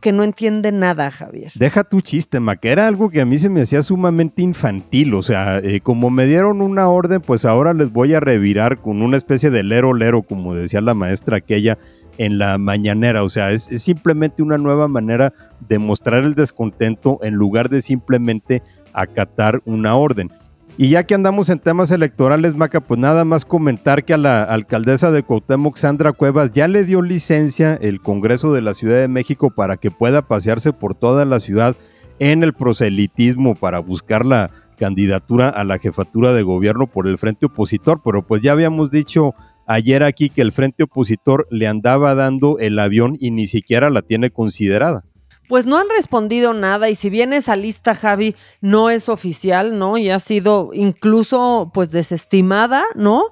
que 0.00 0.12
no 0.12 0.24
entiende 0.24 0.72
nada, 0.72 1.10
Javier. 1.10 1.52
Deja 1.54 1.84
tu 1.84 2.00
chiste, 2.00 2.40
ma, 2.40 2.56
que 2.56 2.70
era 2.70 2.86
algo 2.86 3.10
que 3.10 3.20
a 3.20 3.26
mí 3.26 3.38
se 3.38 3.48
me 3.48 3.62
hacía 3.62 3.82
sumamente 3.82 4.42
infantil. 4.42 5.14
O 5.14 5.22
sea, 5.22 5.58
eh, 5.58 5.80
como 5.80 6.10
me 6.10 6.26
dieron 6.26 6.62
una 6.62 6.88
orden, 6.88 7.20
pues 7.20 7.44
ahora 7.44 7.74
les 7.74 7.92
voy 7.92 8.14
a 8.14 8.20
revirar 8.20 8.80
con 8.80 9.02
una 9.02 9.16
especie 9.16 9.50
de 9.50 9.62
lero 9.62 9.94
lero, 9.94 10.22
como 10.22 10.54
decía 10.54 10.80
la 10.80 10.94
maestra 10.94 11.36
aquella 11.36 11.78
en 12.18 12.38
la 12.38 12.58
mañanera. 12.58 13.22
O 13.22 13.28
sea, 13.28 13.52
es, 13.52 13.64
simplemente 13.64 14.42
una 14.42 14.58
nueva 14.58 14.88
manera 14.88 15.32
de 15.68 15.78
mostrar 15.78 16.24
el 16.24 16.34
descontento 16.34 17.18
en 17.22 17.34
lugar 17.34 17.68
de 17.68 17.82
simplemente 17.82 18.62
acatar 18.92 19.62
una 19.64 19.94
orden. 19.94 20.30
Y 20.78 20.88
ya 20.88 21.04
que 21.04 21.14
andamos 21.14 21.50
en 21.50 21.58
temas 21.58 21.90
electorales, 21.90 22.54
Maca, 22.54 22.80
pues 22.80 22.98
nada 22.98 23.24
más 23.24 23.44
comentar 23.44 24.04
que 24.04 24.14
a 24.14 24.18
la 24.18 24.42
alcaldesa 24.42 25.10
de 25.10 25.22
Cuauhtémoc, 25.22 25.76
Sandra 25.76 26.12
Cuevas, 26.12 26.52
ya 26.52 26.68
le 26.68 26.84
dio 26.84 27.02
licencia 27.02 27.74
el 27.74 28.00
Congreso 28.00 28.52
de 28.54 28.62
la 28.62 28.72
Ciudad 28.72 28.98
de 28.98 29.08
México 29.08 29.50
para 29.50 29.76
que 29.76 29.90
pueda 29.90 30.22
pasearse 30.22 30.72
por 30.72 30.94
toda 30.94 31.24
la 31.24 31.40
ciudad 31.40 31.76
en 32.18 32.42
el 32.42 32.54
proselitismo 32.54 33.54
para 33.54 33.78
buscar 33.80 34.24
la 34.24 34.50
candidatura 34.78 35.48
a 35.48 35.64
la 35.64 35.78
jefatura 35.78 36.32
de 36.32 36.42
gobierno 36.42 36.86
por 36.86 37.06
el 37.06 37.18
frente 37.18 37.46
opositor. 37.46 38.00
Pero 38.02 38.26
pues 38.26 38.40
ya 38.40 38.52
habíamos 38.52 38.90
dicho 38.90 39.34
ayer 39.66 40.02
aquí 40.02 40.30
que 40.30 40.40
el 40.40 40.52
frente 40.52 40.84
opositor 40.84 41.46
le 41.50 41.66
andaba 41.66 42.14
dando 42.14 42.58
el 42.58 42.78
avión 42.78 43.16
y 43.20 43.30
ni 43.30 43.46
siquiera 43.46 43.90
la 43.90 44.02
tiene 44.02 44.30
considerada 44.30 45.04
pues 45.50 45.66
no 45.66 45.78
han 45.78 45.88
respondido 45.88 46.54
nada 46.54 46.88
y 46.90 46.94
si 46.94 47.10
bien 47.10 47.32
esa 47.32 47.56
lista, 47.56 47.96
Javi, 47.96 48.36
no 48.60 48.88
es 48.88 49.08
oficial, 49.08 49.80
¿no? 49.80 49.98
Y 49.98 50.08
ha 50.08 50.20
sido 50.20 50.70
incluso 50.72 51.72
pues 51.74 51.90
desestimada, 51.90 52.84
¿no? 52.94 53.24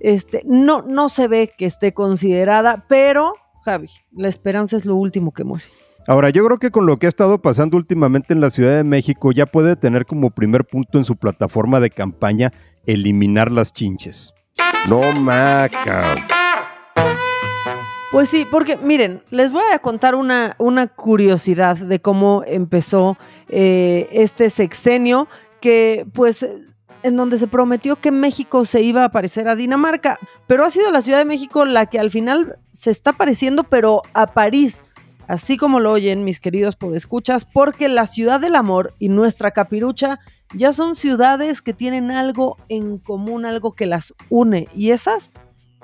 Este, 0.00 0.40
no, 0.46 0.80
no 0.80 1.10
se 1.10 1.28
ve 1.28 1.52
que 1.54 1.66
esté 1.66 1.92
considerada, 1.92 2.86
pero, 2.88 3.34
Javi, 3.62 3.90
la 4.16 4.28
esperanza 4.28 4.78
es 4.78 4.86
lo 4.86 4.94
último 4.94 5.34
que 5.34 5.44
muere. 5.44 5.66
Ahora, 6.08 6.30
yo 6.30 6.46
creo 6.46 6.58
que 6.58 6.70
con 6.70 6.86
lo 6.86 6.96
que 6.96 7.04
ha 7.04 7.08
estado 7.10 7.42
pasando 7.42 7.76
últimamente 7.76 8.32
en 8.32 8.40
la 8.40 8.48
Ciudad 8.48 8.74
de 8.74 8.84
México, 8.84 9.30
ya 9.32 9.44
puede 9.44 9.76
tener 9.76 10.06
como 10.06 10.30
primer 10.30 10.64
punto 10.64 10.96
en 10.96 11.04
su 11.04 11.16
plataforma 11.16 11.78
de 11.78 11.90
campaña 11.90 12.54
eliminar 12.86 13.52
las 13.52 13.74
chinches. 13.74 14.32
No, 14.88 15.12
maca. 15.20 16.14
Pues 18.16 18.30
sí, 18.30 18.46
porque 18.50 18.78
miren, 18.78 19.20
les 19.28 19.52
voy 19.52 19.64
a 19.74 19.78
contar 19.78 20.14
una, 20.14 20.56
una 20.56 20.86
curiosidad 20.86 21.76
de 21.76 22.00
cómo 22.00 22.44
empezó 22.46 23.18
eh, 23.50 24.08
este 24.10 24.48
sexenio, 24.48 25.28
que 25.60 26.06
pues 26.14 26.46
en 27.02 27.16
donde 27.18 27.38
se 27.38 27.46
prometió 27.46 27.96
que 27.96 28.12
México 28.12 28.64
se 28.64 28.80
iba 28.80 29.04
a 29.04 29.10
parecer 29.10 29.48
a 29.48 29.54
Dinamarca, 29.54 30.18
pero 30.46 30.64
ha 30.64 30.70
sido 30.70 30.90
la 30.92 31.02
Ciudad 31.02 31.18
de 31.18 31.26
México 31.26 31.66
la 31.66 31.84
que 31.84 31.98
al 31.98 32.10
final 32.10 32.58
se 32.72 32.90
está 32.90 33.12
pareciendo, 33.12 33.64
pero 33.64 34.00
a 34.14 34.28
París, 34.28 34.82
así 35.28 35.58
como 35.58 35.78
lo 35.78 35.92
oyen 35.92 36.24
mis 36.24 36.40
queridos 36.40 36.74
podescuchas, 36.74 37.44
porque 37.44 37.90
la 37.90 38.06
ciudad 38.06 38.40
del 38.40 38.56
amor 38.56 38.94
y 38.98 39.10
nuestra 39.10 39.50
capirucha 39.50 40.20
ya 40.54 40.72
son 40.72 40.96
ciudades 40.96 41.60
que 41.60 41.74
tienen 41.74 42.10
algo 42.10 42.56
en 42.70 42.96
común, 42.96 43.44
algo 43.44 43.74
que 43.74 43.84
las 43.84 44.14
une, 44.30 44.68
y 44.74 44.92
esas 44.92 45.32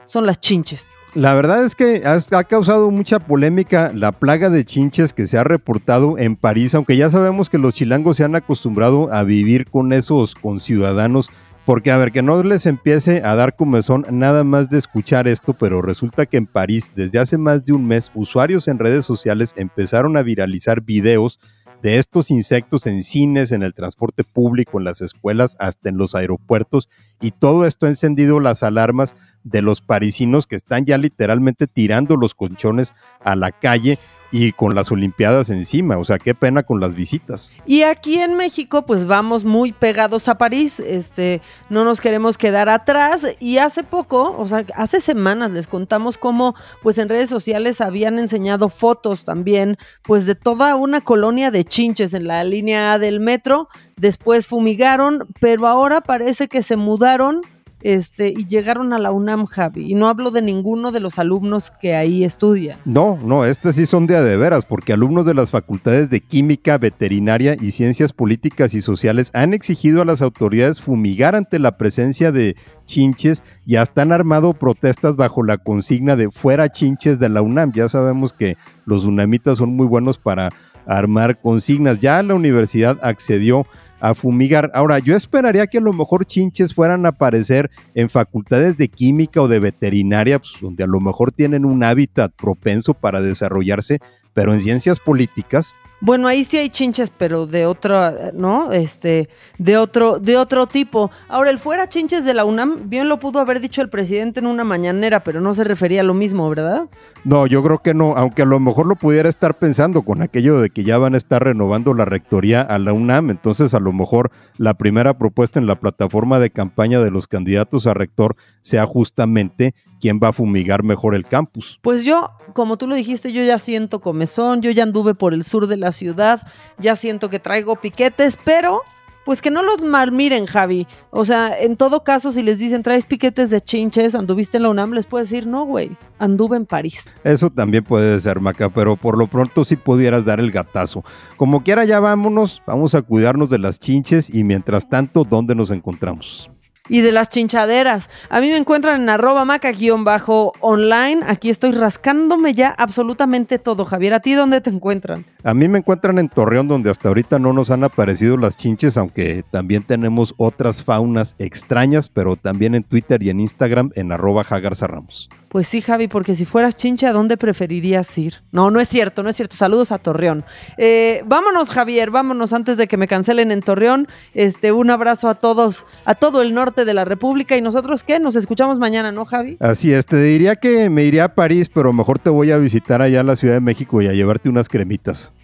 son 0.07 0.25
las 0.25 0.41
chinches. 0.41 0.87
La 1.14 1.35
verdad 1.35 1.62
es 1.62 1.75
que 1.75 2.02
ha 2.07 2.45
causado 2.45 2.90
mucha 2.90 3.19
polémica 3.19 3.92
la 3.95 4.12
plaga 4.12 4.49
de 4.49 4.64
chinches 4.64 5.12
que 5.12 5.26
se 5.26 5.37
ha 5.37 5.45
reportado 5.45 6.16
en 6.16 6.37
París, 6.37 6.75
aunque 6.75 6.97
ya 6.97 7.11
sabemos 7.11 7.50
que 7.50 7.59
los 7.59 7.75
chilangos 7.75 8.16
se 8.16 8.25
han 8.25 8.35
acostumbrado 8.35 9.12
a 9.12 9.23
vivir 9.23 9.66
con 9.66 9.92
esos 9.92 10.35
conciudadanos, 10.35 11.31
porque 11.66 11.90
a 11.90 11.99
ver, 11.99 12.12
que 12.12 12.23
no 12.23 12.42
les 12.42 12.64
empiece 12.64 13.23
a 13.25 13.35
dar 13.35 13.57
comezón 13.57 14.07
nada 14.11 14.42
más 14.42 14.71
de 14.71 14.78
escuchar 14.78 15.28
esto, 15.28 15.52
pero 15.52 15.83
resulta 15.83 16.25
que 16.25 16.38
en 16.38 16.47
París 16.47 16.90
desde 16.97 17.19
hace 17.19 17.37
más 17.37 17.62
de 17.66 17.75
un 17.75 17.87
mes 17.87 18.11
usuarios 18.14 18.66
en 18.66 18.78
redes 18.78 19.04
sociales 19.04 19.52
empezaron 19.59 20.16
a 20.16 20.23
viralizar 20.23 20.81
videos 20.81 21.38
de 21.83 21.99
estos 21.99 22.31
insectos 22.31 22.87
en 22.87 23.02
cines, 23.02 23.52
en 23.52 23.62
el 23.62 23.75
transporte 23.75 24.25
público, 24.25 24.78
en 24.78 24.85
las 24.85 25.02
escuelas, 25.02 25.57
hasta 25.59 25.90
en 25.90 25.99
los 25.99 26.14
aeropuertos, 26.14 26.88
y 27.21 27.33
todo 27.33 27.66
esto 27.66 27.85
ha 27.85 27.90
encendido 27.90 28.40
las 28.40 28.62
alarmas 28.62 29.14
de 29.44 29.62
los 29.62 29.80
parisinos 29.80 30.46
que 30.46 30.56
están 30.56 30.84
ya 30.84 30.99
literalmente 30.99 31.66
tirando 31.66 32.16
los 32.16 32.34
colchones 32.34 32.94
a 33.20 33.37
la 33.37 33.52
calle 33.52 33.99
y 34.32 34.52
con 34.52 34.75
las 34.75 34.90
Olimpiadas 34.90 35.50
encima, 35.50 35.99
o 35.99 36.04
sea, 36.04 36.18
qué 36.18 36.34
pena 36.34 36.62
con 36.62 36.80
las 36.80 36.94
visitas. 36.94 37.52
Y 37.66 37.82
aquí 37.82 38.18
en 38.18 38.37
México, 38.37 38.87
pues 38.87 39.06
vamos 39.06 39.44
muy 39.44 39.72
pegados 39.72 40.26
a 40.26 40.38
París, 40.38 40.80
este, 40.80 41.42
no 41.68 41.84
nos 41.84 42.00
queremos 42.00 42.38
quedar 42.38 42.70
atrás. 42.70 43.37
Y 43.38 43.58
hace 43.58 43.84
poco, 43.84 44.34
o 44.37 44.49
sea, 44.49 44.64
hace 44.75 45.00
semanas 45.00 45.52
les 45.52 45.66
contamos 45.66 46.16
cómo, 46.16 46.54
pues 46.82 46.96
en 46.96 47.11
redes 47.11 47.28
sociales 47.28 47.82
habían 47.82 48.18
enseñado 48.18 48.70
fotos 48.70 49.25
también, 49.25 49.76
pues 50.02 50.25
de 50.25 50.34
toda 50.34 50.76
una 50.76 51.02
colonia 51.02 51.50
de 51.50 51.64
chinches 51.64 52.14
en 52.14 52.26
la 52.26 52.42
línea 52.42 52.94
A 52.94 52.99
del 52.99 53.20
metro, 53.20 53.68
después 53.99 54.46
fumigaron, 54.46 55.28
pero 55.40 55.66
ahora 55.66 56.00
parece 56.00 56.49
que 56.49 56.62
se 56.62 56.76
mudaron 56.76 57.42
este, 57.83 58.29
y 58.29 58.47
llegaron 58.47 58.93
a 58.93 58.99
la 58.99 59.12
UNAM, 59.12 59.47
Javi. 59.47 59.91
Y 59.91 59.95
no 59.95 60.09
hablo 60.09 60.31
de 60.31 60.43
ninguno 60.43 60.93
de 60.93 61.01
los 61.01 61.19
alumnos 61.19 61.71
que 61.81 61.95
ahí 61.95 62.25
estudian. 62.25 62.79
No, 62.85 63.19
no, 63.25 63.45
estos 63.45 63.77
sí 63.77 63.87
son 63.87 64.07
de 64.07 64.17
a 64.17 64.23
de 64.23 64.37
veras, 64.37 64.65
porque 64.65 64.93
alumnos 64.93 65.27
de 65.27 65.35
las 65.35 65.51
facultades 65.51 66.11
de 66.11 66.21
Química, 66.21 66.79
Veterinaria 66.79 67.57
y 67.61 67.73
Ciencias 67.73 68.12
Políticas 68.12 68.75
y 68.75 68.81
Sociales 68.81 69.31
han 69.35 69.55
exigido 69.55 70.03
a 70.03 70.05
las 70.05 70.23
autoridades 70.23 70.81
fumigar 70.81 71.35
ante 71.35 71.59
la 71.59 71.77
presencia 71.77 72.33
de 72.33 72.57
chinches 72.87 73.42
y 73.66 73.77
hasta 73.77 74.03
han 74.03 74.12
armado 74.12 74.55
protestas 74.55 75.16
bajo 75.16 75.42
la 75.42 75.59
consigna 75.59 76.16
de 76.16 76.31
fuera 76.31 76.68
chinches 76.68 77.18
de 77.18 77.29
la 77.29 77.42
UNAM. 77.42 77.73
Ya 77.73 77.88
sabemos 77.88 78.33
que 78.33 78.57
los 78.85 79.05
unamitas 79.05 79.59
son 79.59 79.77
muy 79.77 79.87
buenos 79.87 80.18
para 80.18 80.51
armar 80.87 81.40
consignas. 81.40 82.01
Ya 82.01 82.23
la 82.23 82.35
universidad 82.35 82.99
accedió 83.03 83.66
a 84.03 84.17
fumigar. 84.17 84.69
Ahora, 84.75 84.99
yo 84.99 85.15
esperaría 85.15 85.69
que 85.69 85.79
a 85.79 85.81
lo 85.81 85.93
mejor 85.93 86.27
chinches 86.27 86.75
fueran 86.75 87.07
a 87.07 87.11
aparecer 87.11 87.71
en 87.95 88.11
facultades 88.11 88.77
de 88.77 88.88
química 88.88 89.41
o 89.41 89.47
de 89.47 89.61
veterinaria, 89.61 90.41
pues, 90.41 90.55
donde 90.61 90.83
a 90.83 90.88
lo 90.88 90.99
mejor 90.99 91.31
tienen 91.31 91.65
un 91.65 91.85
hábitat 91.85 92.33
propenso 92.35 92.95
para 92.95 93.21
desarrollarse, 93.21 94.01
pero 94.35 94.53
en 94.53 94.61
ciencias 94.61 94.99
políticas. 94.99 95.77
Bueno, 96.05 96.27
ahí 96.27 96.43
sí 96.43 96.59
hay 96.59 96.69
chinches, 96.69 97.11
pero 97.11 97.47
de 97.47 97.65
otro, 97.65 97.97
¿no? 98.35 98.73
Este, 98.73 99.29
de 99.59 99.77
otro, 99.77 100.19
de 100.19 100.37
otro 100.37 100.67
tipo. 100.67 101.12
Ahora, 101.29 101.51
el 101.51 101.61
fuera 101.61 101.88
chinches 101.88 102.25
de 102.25 102.35
la 102.35 102.45
UNAM, 102.45 102.91
bien 102.91 103.09
lo 103.09 103.21
pudo 103.21 103.38
haber 103.38 103.61
dicho 103.61 103.83
el 103.83 103.88
presidente 103.88 104.41
en 104.41 104.49
una 104.49 104.65
mañanera, 104.65 105.23
pero 105.23 105.41
no 105.41 105.55
se 105.55 105.62
refería 105.62 106.01
a 106.01 106.05
lo 106.05 106.12
mismo, 106.12 106.51
¿verdad? 106.51 106.88
No, 107.25 107.47
yo 107.47 107.62
creo 107.62 107.79
que 107.79 107.95
no, 107.95 108.17
aunque 108.17 108.43
a 108.43 108.47
lo 108.47 108.59
mejor 108.59 108.88
lo 108.88 108.97
pudiera 108.97 109.29
estar 109.29 109.57
pensando 109.57 110.03
con 110.03 110.23
aquello 110.23 110.61
de 110.61 110.71
que 110.71 110.83
ya 110.83 110.99
van 110.99 111.15
a 111.15 111.19
estar 111.19 111.45
renovando 111.45 111.95
la 111.95 112.05
rectoría 112.05 112.62
a 112.62 112.81
la 112.81 112.93
UNAM, 112.93 113.31
entonces 113.31 113.73
a 113.73 113.79
lo 113.79 113.93
mejor 113.93 114.33
la 114.59 114.75
primera 114.75 115.17
propuesta 115.17 115.61
en 115.61 115.69
la 115.69 115.77
plataforma 115.77 116.41
de 116.41 116.51
campaña 116.51 116.99
de 116.99 117.12
los 117.12 117.29
candidatos 117.29 117.87
a 117.87 117.95
rector 117.95 118.35
sea 118.62 118.87
justamente 118.87 119.75
quién 120.01 120.18
va 120.22 120.29
a 120.29 120.33
fumigar 120.33 120.83
mejor 120.83 121.14
el 121.14 121.27
campus. 121.27 121.79
Pues 121.83 122.05
yo, 122.05 122.31
como 122.55 122.77
tú 122.77 122.87
lo 122.87 122.94
dijiste, 122.94 123.33
yo 123.33 123.44
ya 123.44 123.59
siento 123.59 124.01
comezón, 124.01 124.62
yo 124.62 124.70
ya 124.70 124.83
anduve 124.83 125.14
por 125.14 125.35
el 125.35 125.44
sur 125.44 125.66
de 125.66 125.77
la 125.77 125.92
ciudad, 125.92 126.40
ya 126.79 126.96
siento 126.96 127.29
que 127.29 127.38
traigo 127.38 127.77
piquetes, 127.77 128.38
pero 128.42 128.83
pues 129.25 129.40
que 129.40 129.51
no 129.51 129.62
los 129.62 129.81
miren, 130.11 130.46
Javi. 130.46 130.87
O 131.11 131.25
sea, 131.25 131.57
en 131.59 131.77
todo 131.77 132.03
caso, 132.03 132.33
si 132.33 132.42
les 132.42 132.59
dicen 132.59 132.83
traes 132.83 133.07
piquetes 133.07 133.51
de 133.51 133.61
chinches, 133.61 134.14
anduviste 134.14 134.57
en 134.57 134.64
la 134.64 134.70
UNAM, 134.70 134.92
les 134.92 135.07
puedes 135.07 135.31
decir, 135.31 135.46
no, 135.46 135.64
güey, 135.64 135.92
anduve 136.18 136.57
en 136.57 136.66
París. 136.66 137.16
Eso 137.22 137.51
también 137.51 137.85
puede 137.85 138.18
ser, 138.20 138.40
Maca, 138.40 138.68
pero 138.68 138.96
por 138.96 139.16
lo 139.16 139.27
pronto 139.29 139.64
sí 139.64 139.77
pudieras 139.77 140.25
dar 140.25 140.40
el 140.40 140.51
gatazo. 140.51 141.05
Como 141.37 141.62
quiera, 141.62 141.85
ya 141.85 142.01
vámonos, 142.01 142.62
vamos 142.66 142.94
a 142.94 143.03
cuidarnos 143.03 143.51
de 143.51 143.59
las 143.59 143.79
chinches 143.79 144.29
y 144.35 144.44
mientras 144.44 144.88
tanto, 144.88 145.25
¿dónde 145.25 145.55
nos 145.55 145.70
encontramos? 145.70 146.51
Y 146.88 147.01
de 147.01 147.12
las 147.12 147.29
chinchaderas. 147.29 148.11
A 148.29 148.40
mí 148.40 148.49
me 148.49 148.57
encuentran 148.57 149.03
en 149.03 149.09
arroba 149.09 149.45
maca-online. 149.45 151.23
Aquí 151.27 151.51
estoy 151.51 151.73
rascándome 151.73 152.55
ya 152.55 152.71
absolutamente 152.71 153.59
todo. 153.59 153.85
Javier, 153.85 154.14
¿a 154.14 154.21
ti 154.21 154.33
dónde 154.35 154.61
te 154.61 154.71
encuentran? 154.71 155.25
A 155.45 155.55
mí 155.55 155.68
me 155.68 155.79
encuentran 155.79 156.18
en 156.18 156.29
Torreón, 156.29 156.68
donde 156.68 156.90
hasta 156.90 157.09
ahorita 157.09 157.38
no 157.38 157.53
nos 157.53 157.71
han 157.71 157.85
aparecido 157.85 158.37
las 158.37 158.57
chinches, 158.57 158.97
aunque 158.97 159.45
también 159.51 159.83
tenemos 159.83 160.35
otras 160.37 160.85
faunas 160.85 161.35
extrañas, 161.38 162.09
pero 162.09 162.37
también 162.37 162.75
en 162.75 162.85
Twitter 162.85 163.23
y 163.23 163.31
en 163.31 163.40
Instagram 163.40 163.90
en 163.95 164.12
arroba 164.12 164.42
Ramos. 164.42 165.29
Pues 165.53 165.69
sí, 165.69 165.83
Javi, 165.83 166.09
porque 166.09 166.35
si 166.35 166.47
fueras 166.47 166.77
chinche, 166.77 167.07
¿a 167.07 167.12
dónde 167.12 167.37
preferirías 167.37 168.17
ir? 168.17 168.37
No, 168.53 168.71
no 168.71 168.81
es 168.81 168.88
cierto, 168.88 169.23
no 169.23 169.29
es 169.29 169.37
cierto. 169.37 169.55
Saludos 169.55 169.93
a 169.93 169.99
Torreón. 169.99 170.47
Eh, 170.79 171.23
vámonos, 171.27 171.69
Javier, 171.69 172.11
vámonos 172.11 172.55
antes 172.55 172.79
de 172.79 172.87
que 172.87 172.97
me 172.97 173.07
cancelen 173.07 173.53
en 173.53 173.61
Torreón. 173.61 174.09
Este, 174.33 174.73
un 174.73 174.88
abrazo 174.88 175.29
a 175.29 175.35
todos, 175.35 175.85
a 176.07 176.15
todo 176.15 176.41
el 176.41 176.55
norte 176.55 176.87
de 176.87 176.95
la 176.95 177.05
República. 177.05 177.55
¿Y 177.55 177.61
nosotros 177.61 178.03
qué? 178.03 178.19
Nos 178.19 178.35
escuchamos 178.35 178.79
mañana, 178.79 179.12
¿no, 179.12 179.27
Javi? 179.27 179.59
Así 179.61 179.93
es, 179.93 180.07
te 180.07 180.17
diría 180.17 180.57
que 180.57 180.88
me 180.88 181.05
iría 181.05 181.25
a 181.25 181.35
París, 181.35 181.69
pero 181.69 181.93
mejor 181.93 182.19
te 182.19 182.31
voy 182.31 182.51
a 182.51 182.57
visitar 182.57 183.03
allá 183.03 183.21
a 183.21 183.25
la 183.25 183.37
Ciudad 183.37 183.53
de 183.53 183.61
México 183.61 184.01
y 184.01 184.07
a 184.07 184.15
llevarte 184.15 184.49
unas 184.49 184.71
cremitas. 184.71 185.35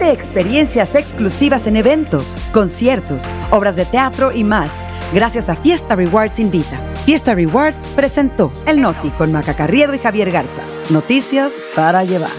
Experiencias 0.00 0.94
exclusivas 0.94 1.66
en 1.66 1.76
eventos, 1.76 2.36
conciertos, 2.52 3.34
obras 3.50 3.74
de 3.76 3.84
teatro 3.84 4.30
y 4.32 4.44
más, 4.44 4.86
gracias 5.12 5.48
a 5.48 5.56
Fiesta 5.56 5.96
Rewards 5.96 6.38
Invita. 6.38 6.78
Fiesta 7.04 7.34
Rewards 7.34 7.90
presentó 7.90 8.52
El 8.66 8.80
Noti 8.80 9.10
con 9.10 9.32
Maca 9.32 9.54
Carriedo 9.54 9.94
y 9.94 9.98
Javier 9.98 10.30
Garza. 10.30 10.62
Noticias 10.90 11.66
para 11.74 12.04
llevar. 12.04 12.30